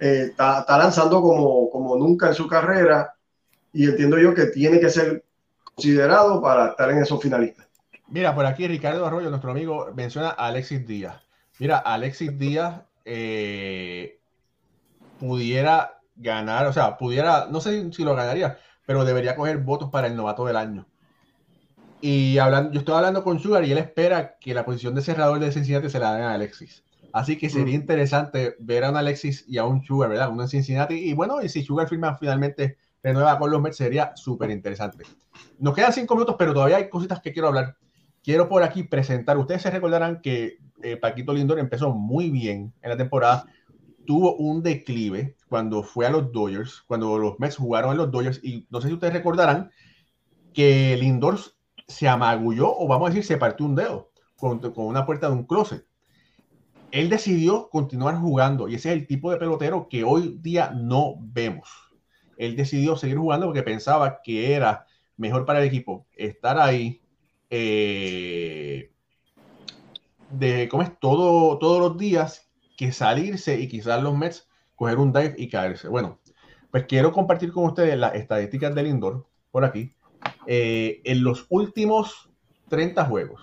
[0.00, 3.14] Eh, está, lanzando como, como nunca en su carrera
[3.72, 5.24] y entiendo yo que tiene que ser
[5.62, 7.66] considerado para estar en esos finalistas.
[8.08, 11.16] Mira, por aquí Ricardo Arroyo, nuestro amigo, menciona a Alexis Díaz.
[11.58, 14.18] Mira, Alexis Díaz eh,
[15.18, 20.06] pudiera ganar, o sea, pudiera, no sé si lo ganaría, pero debería coger votos para
[20.06, 20.86] el novato del año.
[22.06, 25.38] Y hablando, yo estoy hablando con Sugar y él espera que la posición de cerrador
[25.38, 26.84] de Cincinnati se la den a Alexis.
[27.14, 30.28] Así que sería interesante ver a un Alexis y a un Sugar, ¿verdad?
[30.30, 30.96] Uno en Cincinnati.
[30.96, 35.04] Y bueno, y si Sugar firma finalmente renueva con los Mets, sería súper interesante.
[35.58, 37.78] Nos quedan cinco minutos, pero todavía hay cositas que quiero hablar.
[38.22, 39.38] Quiero por aquí presentar.
[39.38, 43.46] Ustedes se recordarán que eh, Paquito Lindor empezó muy bien en la temporada.
[44.04, 48.40] Tuvo un declive cuando fue a los Dodgers, cuando los Mets jugaron en los Dodgers.
[48.44, 49.70] Y no sé si ustedes recordarán
[50.52, 51.38] que Lindor
[51.86, 55.34] se amagulló, o vamos a decir, se partió un dedo con, con una puerta de
[55.34, 55.86] un closet.
[56.90, 61.16] Él decidió continuar jugando y ese es el tipo de pelotero que hoy día no
[61.18, 61.68] vemos.
[62.36, 67.02] Él decidió seguir jugando porque pensaba que era mejor para el equipo estar ahí
[67.50, 68.92] eh,
[70.30, 75.12] de cómo es todo todos los días que salirse y quizás los Mets coger un
[75.12, 75.88] dive y caerse.
[75.88, 76.20] Bueno,
[76.70, 79.93] pues quiero compartir con ustedes las estadísticas del indoor por aquí.
[80.46, 82.30] Eh, en los últimos
[82.68, 83.42] 30 juegos,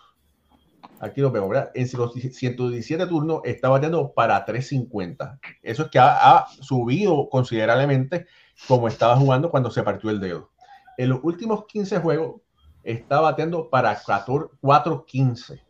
[0.99, 1.71] aquí lo vemos, ¿verdad?
[1.73, 5.39] En los 117 turnos está bateando para 350.
[5.61, 8.27] Eso es que ha, ha, subido considerablemente
[8.67, 10.51] como estaba jugando cuando se partió el dedo.
[10.97, 12.41] En los últimos 15 juegos
[12.83, 15.61] está bateando para 4.15,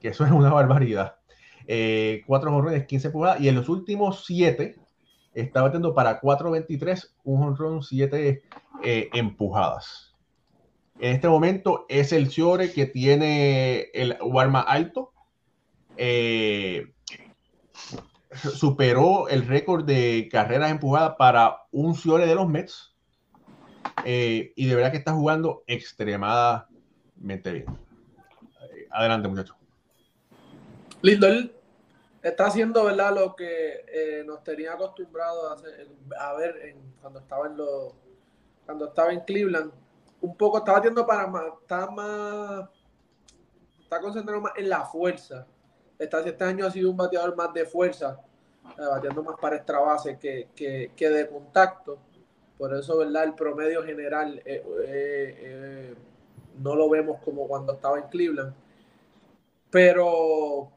[0.00, 1.16] que eso es una barbaridad.
[1.66, 4.76] Eh, 4 jonrones, 15 pulgadas, y en los últimos 7
[5.34, 8.42] está batiendo para 4.23, un jonrón, 7
[8.82, 10.09] eh, empujadas.
[11.00, 15.12] En este momento es el Ciore que tiene el Warma alto.
[15.96, 16.92] Eh,
[18.54, 22.94] superó el récord de carreras empujadas para un Ciore de los Mets.
[24.04, 27.64] Eh, y de verdad que está jugando extremadamente bien.
[28.90, 29.56] Adelante, muchachos.
[31.00, 31.50] Lindor
[32.22, 33.14] está haciendo ¿verdad?
[33.14, 35.86] lo que eh, nos tenía acostumbrado a, hacer,
[36.38, 37.94] ver cuando estaba en los
[38.66, 39.72] cuando estaba en Cleveland.
[40.20, 42.68] Un poco estaba haciendo para más, está más,
[43.80, 45.46] está concentrado más en la fuerza.
[45.98, 48.20] Está, este año ha sido un bateador más de fuerza,
[48.78, 51.98] eh, bateando más para extra base que, que, que, de contacto.
[52.58, 53.24] Por eso, ¿verdad?
[53.24, 55.94] El promedio general eh, eh, eh,
[56.58, 58.54] no lo vemos como cuando estaba en Cleveland.
[59.70, 60.72] Pero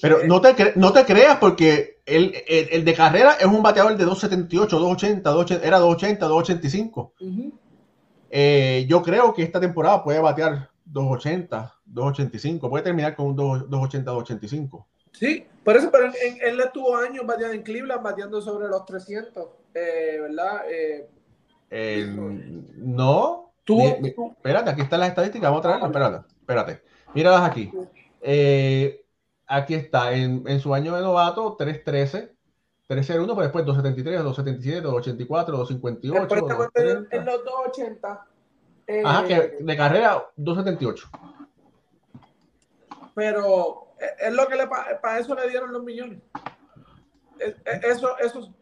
[0.00, 3.96] pero no te, no te creas porque el, el, el, de carrera es un bateador
[3.96, 7.12] de 278, 280, 280 era 280, 285.
[7.20, 7.52] Uh -huh.
[8.34, 14.10] Eh, yo creo que esta temporada puede batear 280, 285, puede terminar con un 280,
[14.10, 14.88] 285.
[15.12, 19.48] Sí, por eso, pero en, él estuvo años bateando en Cleveland, bateando sobre los 300,
[19.74, 20.62] eh, ¿verdad?
[21.70, 22.06] Eh,
[22.78, 23.52] no.
[23.64, 26.82] ¿Tú, mi, mi, espérate, aquí están las estadísticas, vamos a traerlas, espérate, espérate.
[27.14, 27.70] Míralas aquí.
[29.46, 32.31] Aquí está, en, en, su año de novato, 313,
[32.94, 36.20] 301, pero después 273, 277, 284, 258.
[36.20, 37.16] Después 230.
[37.16, 38.26] en los 280.
[38.86, 41.08] Eh, Ajá, que de carrera 278.
[43.14, 43.88] Pero
[44.18, 46.18] es lo que le para eso le dieron los millones.
[47.82, 48.52] Eso, eso.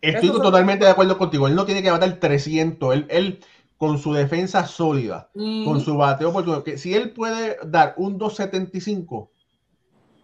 [0.00, 1.48] Estoy eso totalmente de acuerdo contigo.
[1.48, 2.94] Él no tiene que bater 300.
[2.94, 3.40] Él, él
[3.76, 5.64] con su defensa sólida, mm.
[5.64, 9.30] con su bateo oportuno, que si él puede dar un 275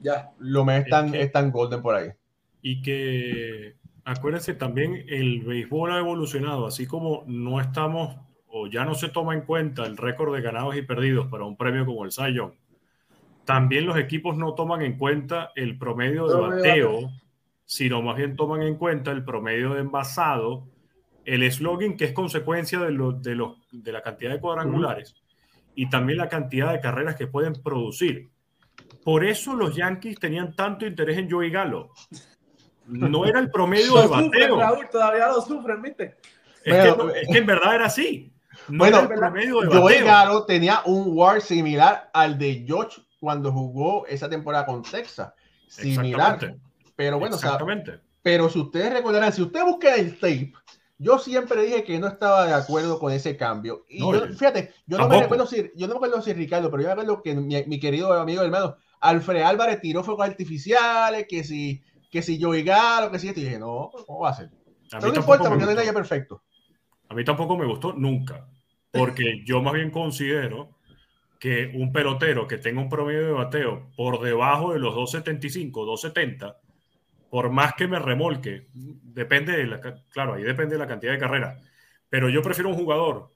[0.05, 0.33] ya.
[0.39, 2.11] Lo me están, es que, están golden por ahí.
[2.67, 8.95] Y que acuérdense también, el béisbol ha evolucionado, así como no estamos o ya no
[8.95, 12.11] se toma en cuenta el récord de ganados y perdidos para un premio como el
[12.11, 12.53] Cy Young.
[13.45, 17.11] También los equipos no toman en cuenta el promedio de bateo,
[17.67, 20.67] sino más bien toman en cuenta el promedio de envasado,
[21.27, 25.15] el slogan que es consecuencia de, lo, de, lo, de la cantidad de cuadrangulares
[25.75, 28.31] y también la cantidad de carreras que pueden producir.
[29.05, 31.91] Por eso los Yankees tenían tanto interés en Joey Galo.
[32.87, 34.59] No era el promedio de bateo.
[34.59, 36.17] Raúl, todavía lo sufren, ¿viste?
[36.65, 38.33] Es, bueno, que, no, es, que, en verdad era así.
[38.69, 43.03] No bueno, era el promedio de Joey Galo tenía un WAR similar al de George
[43.21, 45.33] cuando jugó esa temporada con Texas.
[45.69, 46.57] Similar.
[46.97, 47.91] Pero bueno, Exactamente.
[47.91, 50.53] O sea, pero si ustedes recordarán, si usted busca el tape,
[50.99, 53.85] yo siempre dije que no estaba de acuerdo con ese cambio.
[53.89, 56.71] Y no, yo, fíjate, yo no, me recuerdo si, yo no me acuerdo si Ricardo,
[56.71, 61.27] pero yo me acuerdo que mi, mi querido amigo hermano Alfred Álvarez tiró fuegos artificiales,
[61.29, 61.83] que si,
[62.15, 63.41] que si yo Galo, que si esto.
[63.41, 64.49] Y dije, no, ¿cómo va a ser?
[64.93, 66.45] A no importa porque no es nadie perfecto.
[67.09, 68.47] A mí tampoco me gustó nunca,
[68.93, 70.79] porque yo más bien considero
[71.41, 76.57] que un pelotero que tenga un promedio de bateo por debajo de los 275, 270,
[77.31, 81.19] por más que me remolque, depende de la, claro, ahí depende de la cantidad de
[81.19, 81.61] carreras,
[82.09, 83.33] pero yo prefiero un jugador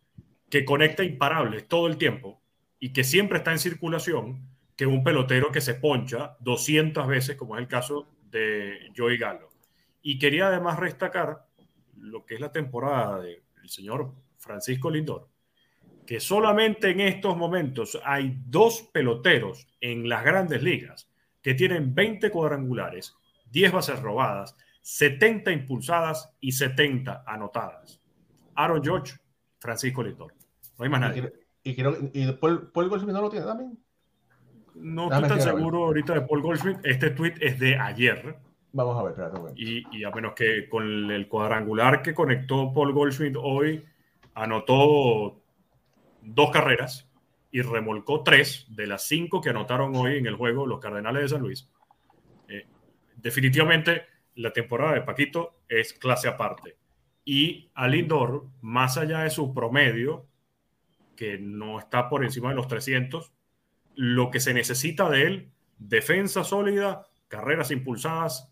[0.48, 2.40] que conecta imparables todo el tiempo
[2.78, 7.56] y que siempre está en circulación que un pelotero que se poncha 200 veces, como
[7.56, 9.48] es el caso de Joey Galo.
[10.02, 11.46] Y quería además destacar
[11.96, 15.28] lo que es la temporada del señor Francisco Lindor,
[16.06, 21.10] que solamente en estos momentos hay dos peloteros en las grandes ligas
[21.42, 23.14] que tienen 20 cuadrangulares,
[23.50, 28.00] 10 bases robadas, 70 impulsadas y 70 anotadas.
[28.54, 29.14] Aaron George,
[29.58, 30.34] Francisco Lindor.
[30.78, 31.32] No hay más nadie.
[31.62, 33.78] Y, creo, y Paul, Paul Goldschmidt no lo tiene también.
[34.80, 36.78] No estoy tan seguro ahorita de Paul Goldschmidt.
[36.84, 38.36] Este tweet es de ayer.
[38.72, 39.52] Vamos a ver, espérate.
[39.56, 43.84] Y, y, a menos que con el cuadrangular que conectó Paul Goldschmidt hoy,
[44.34, 45.40] anotó
[46.22, 47.08] dos carreras
[47.50, 51.28] y remolcó tres de las cinco que anotaron hoy en el juego los Cardenales de
[51.28, 51.68] San Luis.
[52.48, 52.66] Eh,
[53.16, 56.76] definitivamente la temporada de Paquito es clase aparte.
[57.24, 60.26] Y a Lindor, más allá de su promedio,
[61.16, 63.32] que no está por encima de los 300,
[63.98, 68.48] lo que se necesita de él, defensa sólida, carreras impulsadas,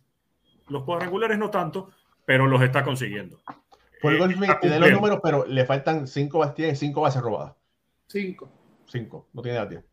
[0.67, 1.93] los cuadrangulares no tanto,
[2.25, 3.39] pero los está consiguiendo.
[4.03, 7.55] Por el eh, tiene los números, pero le faltan cinco bastias y cinco bases robadas.
[8.09, 8.51] Cinco.
[8.87, 9.85] Cinco, no tiene nadie.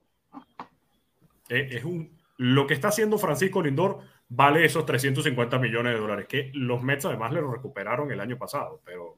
[1.49, 3.99] Eh, es un, lo que está haciendo Francisco Lindor
[4.29, 8.39] vale esos 350 millones de dólares, que los Mets además le lo recuperaron el año
[8.39, 9.17] pasado, pero,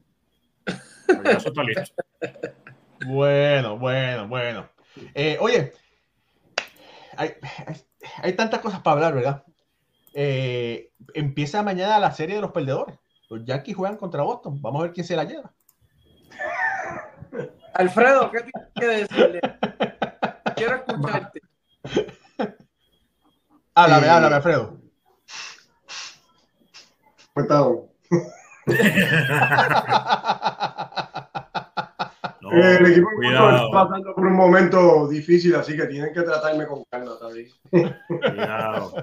[0.66, 1.94] eso está listo.
[3.06, 4.70] Bueno, bueno, bueno.
[5.14, 5.70] Eh, oye,
[7.16, 7.34] hay,
[8.22, 9.44] hay, tantas cosas para hablar, ¿verdad?
[10.14, 12.98] Eh, empieza mañana la serie de los perdedores.
[13.28, 14.60] Los Yankees juegan contra Boston.
[14.62, 15.52] Vamos a ver quién se la lleva.
[17.74, 19.40] Alfredo, ¿qué tienes que decirle?
[20.54, 21.40] Quiero escucharte.
[23.74, 24.80] Háblame, háblame, Alfredo.
[32.52, 37.12] El equipo está pasando por un momento difícil, así que tienen que tratarme con calma
[37.18, 37.48] también.
[38.08, 38.94] Cuidado,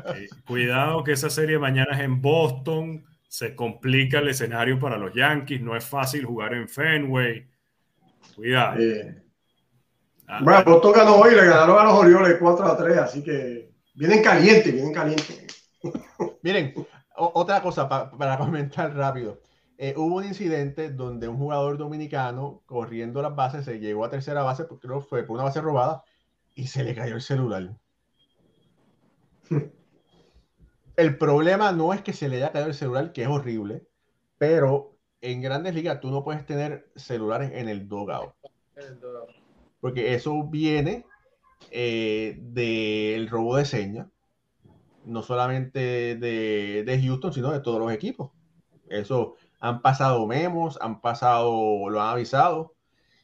[0.45, 5.61] cuidado que esa serie mañana es en Boston, se complica el escenario para los Yankees,
[5.61, 7.47] no es fácil jugar en Fenway.
[8.35, 8.77] Cuidado.
[10.27, 13.71] Ah, bueno, Boston ganó hoy, le ganaron a los Orioles 4 a 3, así que
[13.93, 15.69] vienen calientes, vienen calientes.
[16.41, 16.73] Miren,
[17.15, 19.39] otra cosa para comentar rápido.
[19.85, 24.41] Eh, hubo un incidente donde un jugador dominicano corriendo las bases se llegó a tercera
[24.41, 26.05] base porque creo fue por una base robada
[26.55, 27.75] y se le cayó el celular.
[30.95, 33.85] el problema no es que se le haya caído el celular, que es horrible,
[34.37, 38.33] pero en grandes ligas tú no puedes tener celulares en el dogout.
[39.81, 41.05] Porque eso viene
[41.71, 44.07] eh, del robo de señas,
[45.03, 48.31] no solamente de, de Houston, sino de todos los equipos.
[48.87, 52.75] Eso han pasado memos, han pasado, lo han avisado.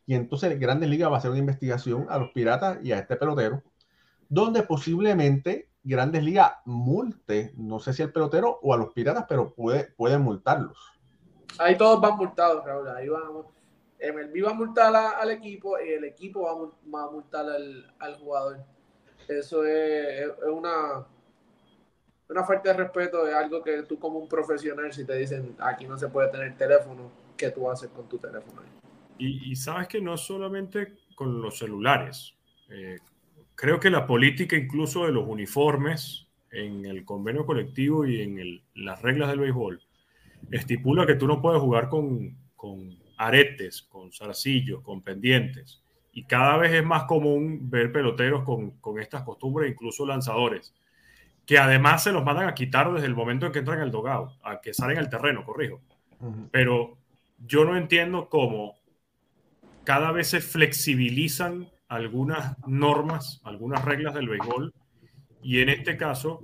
[0.05, 3.17] Y entonces Grandes Ligas va a hacer una investigación a los piratas y a este
[3.17, 3.61] pelotero,
[4.29, 9.53] donde posiblemente Grandes Ligas multe, no sé si al pelotero o a los piratas, pero
[9.53, 10.77] puede, puede multarlos.
[11.57, 12.87] Ahí todos van multados, Raúl.
[12.87, 13.47] Ahí vamos.
[14.01, 18.63] MLB va a multar al equipo y el equipo va a, multar al, jugador.
[19.27, 21.05] Eso es una
[22.29, 25.85] una falta de respeto es algo que tú como un profesional, si te dicen aquí
[25.85, 28.61] no se puede tener teléfono, ¿qué tú haces con tu teléfono?
[29.17, 32.35] Y, sabes que no solamente con los celulares.
[32.69, 32.99] Eh,
[33.53, 39.01] creo que la política incluso de los uniformes en el convenio colectivo y en las
[39.01, 39.81] reglas del béisbol
[40.51, 45.83] estipula que tú no puedes jugar con, con aretes, con zarcillos, con pendientes.
[46.13, 50.73] Y cada vez es más común ver peloteros con, con estas costumbres, incluso lanzadores
[51.49, 54.37] que además se los mandan a quitar desde el momento en que entran al dogado,
[54.43, 55.81] a que salen al terreno, corrijo.
[56.51, 56.99] Pero
[57.39, 58.75] yo no entiendo cómo
[59.83, 64.75] cada vez se flexibilizan algunas normas, algunas reglas del béisbol,
[65.41, 66.43] y en este caso,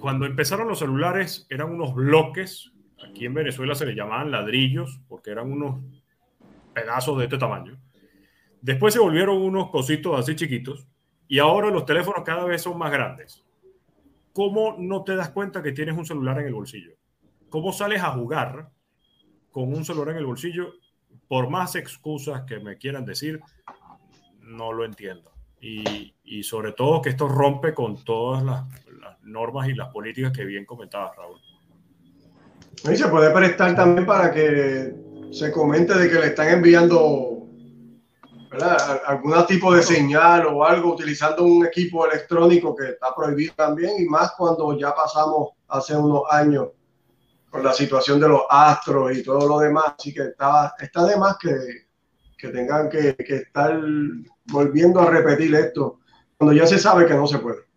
[0.00, 2.72] cuando empezaron los celulares eran unos bloques,
[3.08, 5.80] aquí en Venezuela se le llamaban ladrillos, porque eran unos
[6.74, 7.80] pedazos de este tamaño.
[8.60, 10.86] Después se volvieron unos cositos así chiquitos,
[11.26, 13.47] y ahora los teléfonos cada vez son más grandes.
[14.38, 16.92] ¿Cómo no te das cuenta que tienes un celular en el bolsillo?
[17.48, 18.70] ¿Cómo sales a jugar
[19.50, 20.74] con un celular en el bolsillo?
[21.26, 23.40] Por más excusas que me quieran decir,
[24.42, 25.32] no lo entiendo.
[25.60, 26.14] Y,
[26.44, 28.64] sobre todo que esto rompe con todas las,
[29.22, 31.40] normas y las políticas que bien comentabas, Raúl.
[32.92, 34.94] Y se puede prestar también para que
[35.32, 37.37] se comente de que le están enviando
[39.06, 44.04] algún tipo de señal o algo utilizando un equipo electrónico que está prohibido también y
[44.06, 46.68] más cuando ya pasamos hace unos años
[47.50, 49.94] con la situación de los astros y todo lo demás.
[49.98, 51.50] Así que está, está de más que,
[52.36, 53.80] que tengan que, que estar
[54.46, 56.00] volviendo a repetir esto
[56.36, 57.67] cuando ya se sabe que no se puede.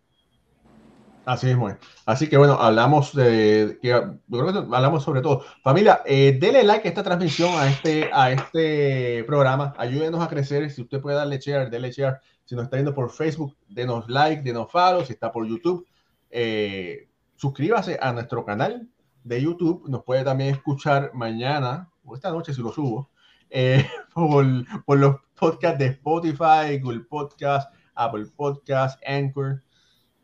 [1.25, 1.57] Así es.
[2.05, 5.43] Así que bueno, hablamos de, que, hablamos sobre todo.
[5.61, 9.73] Familia, eh, dele like a esta transmisión, a este, a este programa.
[9.77, 10.69] Ayúdenos a crecer.
[10.71, 12.19] Si usted puede darle share, dele share.
[12.45, 15.05] Si nos está viendo por Facebook, denos like, denos follow.
[15.05, 15.85] Si está por YouTube,
[16.31, 18.89] eh, suscríbase a nuestro canal
[19.23, 19.87] de YouTube.
[19.87, 23.11] Nos puede también escuchar mañana o esta noche si lo subo
[23.51, 24.45] eh, por,
[24.85, 29.61] por los podcasts de Spotify, Google Podcast, Apple Podcast, Anchor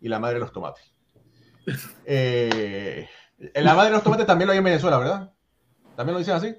[0.02, 0.94] y la madre de los tomates.
[2.06, 3.08] Eh,
[3.56, 5.34] la madre de los tomates también lo hay en Venezuela, ¿verdad?
[5.96, 6.56] ¿También lo dicen así?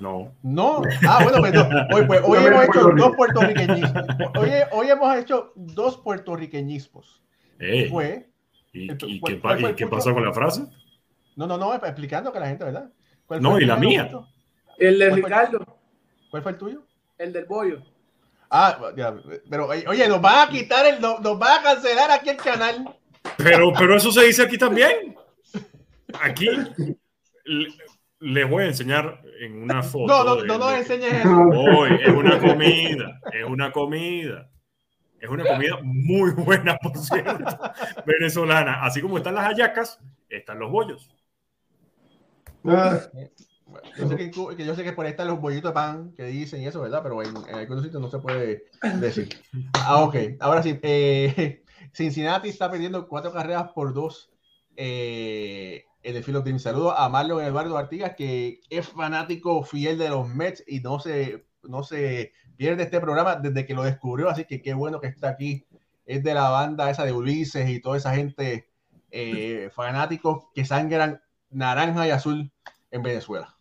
[0.00, 0.34] No.
[0.42, 0.82] No.
[1.06, 1.54] Ah, bueno, pues,
[1.94, 4.04] hoy, pues, hoy hemos hecho dos puertorriqueñismos.
[4.38, 7.22] Hoy, hoy, hemos hecho dos puertorriqueñismos.
[7.90, 8.30] fue,
[8.72, 9.40] ¿Y, y qué,
[9.76, 10.64] qué pasó con la frase?
[11.36, 12.90] No, no, no, explicando que la gente, ¿verdad?
[13.40, 14.10] No, y la mía.
[14.78, 15.78] El de Ricardo.
[16.30, 16.86] ¿Cuál fue el tuyo?
[17.18, 17.82] El del bollo.
[18.54, 18.78] Ah,
[19.48, 22.96] pero oye, nos van a quitar el, nos, nos van a cancelar aquí el canal.
[23.38, 25.16] Pero, pero eso se dice aquí también.
[26.20, 26.48] Aquí
[28.20, 30.06] les voy a enseñar en una foto.
[30.06, 31.30] No, no, no nos enseñes eso.
[31.30, 34.50] Hoy es una comida, es una comida.
[35.18, 37.58] Es una comida muy buena, por cierto,
[38.04, 38.84] venezolana.
[38.84, 39.98] Así como están las hallacas,
[40.28, 41.08] están los bollos.
[42.66, 42.98] Ah.
[43.96, 44.30] Yo sé que,
[44.64, 47.00] yo sé que por ahí están los bollitos de pan que dicen y eso, ¿verdad?
[47.02, 48.64] Pero en, algunos sitios no se puede
[49.00, 49.28] decir.
[49.74, 50.16] Ah, ok.
[50.40, 50.78] Ahora sí.
[50.82, 51.62] Eh,
[51.92, 54.30] Cincinnati está perdiendo cuatro carreras por dos
[54.76, 56.58] eh, en el Field Team.
[56.58, 61.44] Saludos a Marlon Eduardo Artigas, que es fanático fiel de los Mets y no se,
[61.62, 64.30] no se pierde este programa desde que lo descubrió.
[64.30, 65.66] Así que qué bueno que está aquí.
[66.06, 68.68] Es de la banda esa de Ulises y toda esa gente
[69.10, 71.20] eh, fanáticos que sangran
[71.50, 72.50] naranja y azul
[72.90, 73.56] en Venezuela.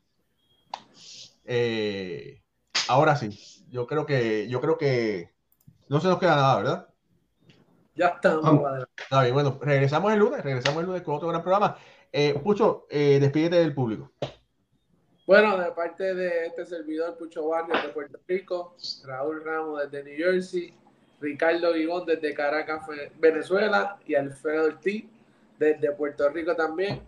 [1.45, 2.41] Eh,
[2.87, 5.31] ahora sí, yo creo que, yo creo que
[5.89, 6.87] no se nos queda nada, ¿verdad?
[7.95, 8.61] Ya estamos.
[8.97, 11.77] Está bien, bueno, regresamos el lunes, regresamos el lunes con otro gran programa.
[12.11, 14.11] Eh, Pucho, eh, despídete del público.
[15.27, 18.75] Bueno, de parte de este servidor, Pucho Barrio de Puerto Rico,
[19.05, 20.73] Raúl Ramos desde New Jersey,
[21.21, 22.85] Ricardo Vigón desde Caracas,
[23.19, 25.05] Venezuela y Alfredo Ortiz
[25.57, 27.01] desde Puerto Rico también.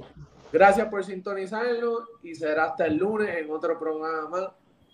[0.53, 4.49] Gracias por sintonizarlo y será hasta el lunes en otro programa más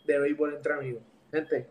[0.05, 1.03] de Béisbol entre Amigos.
[1.33, 1.69] Gente,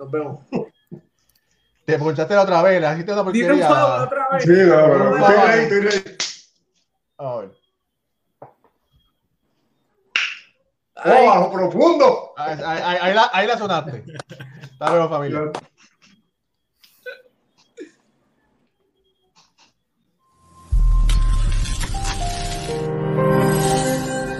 [0.00, 0.40] nos vemos.
[1.86, 4.02] Te ponchaste la otra vez, así te una porquería.
[4.02, 4.44] otra vez.
[4.44, 6.04] Sí, no, estoy estoy ahí.
[7.18, 7.50] A ver.
[11.04, 12.32] Oh, bajo profundo.
[12.36, 14.04] Ahí, ahí, ahí, la, ahí la sonaste.
[14.72, 15.52] Hasta luego, familia.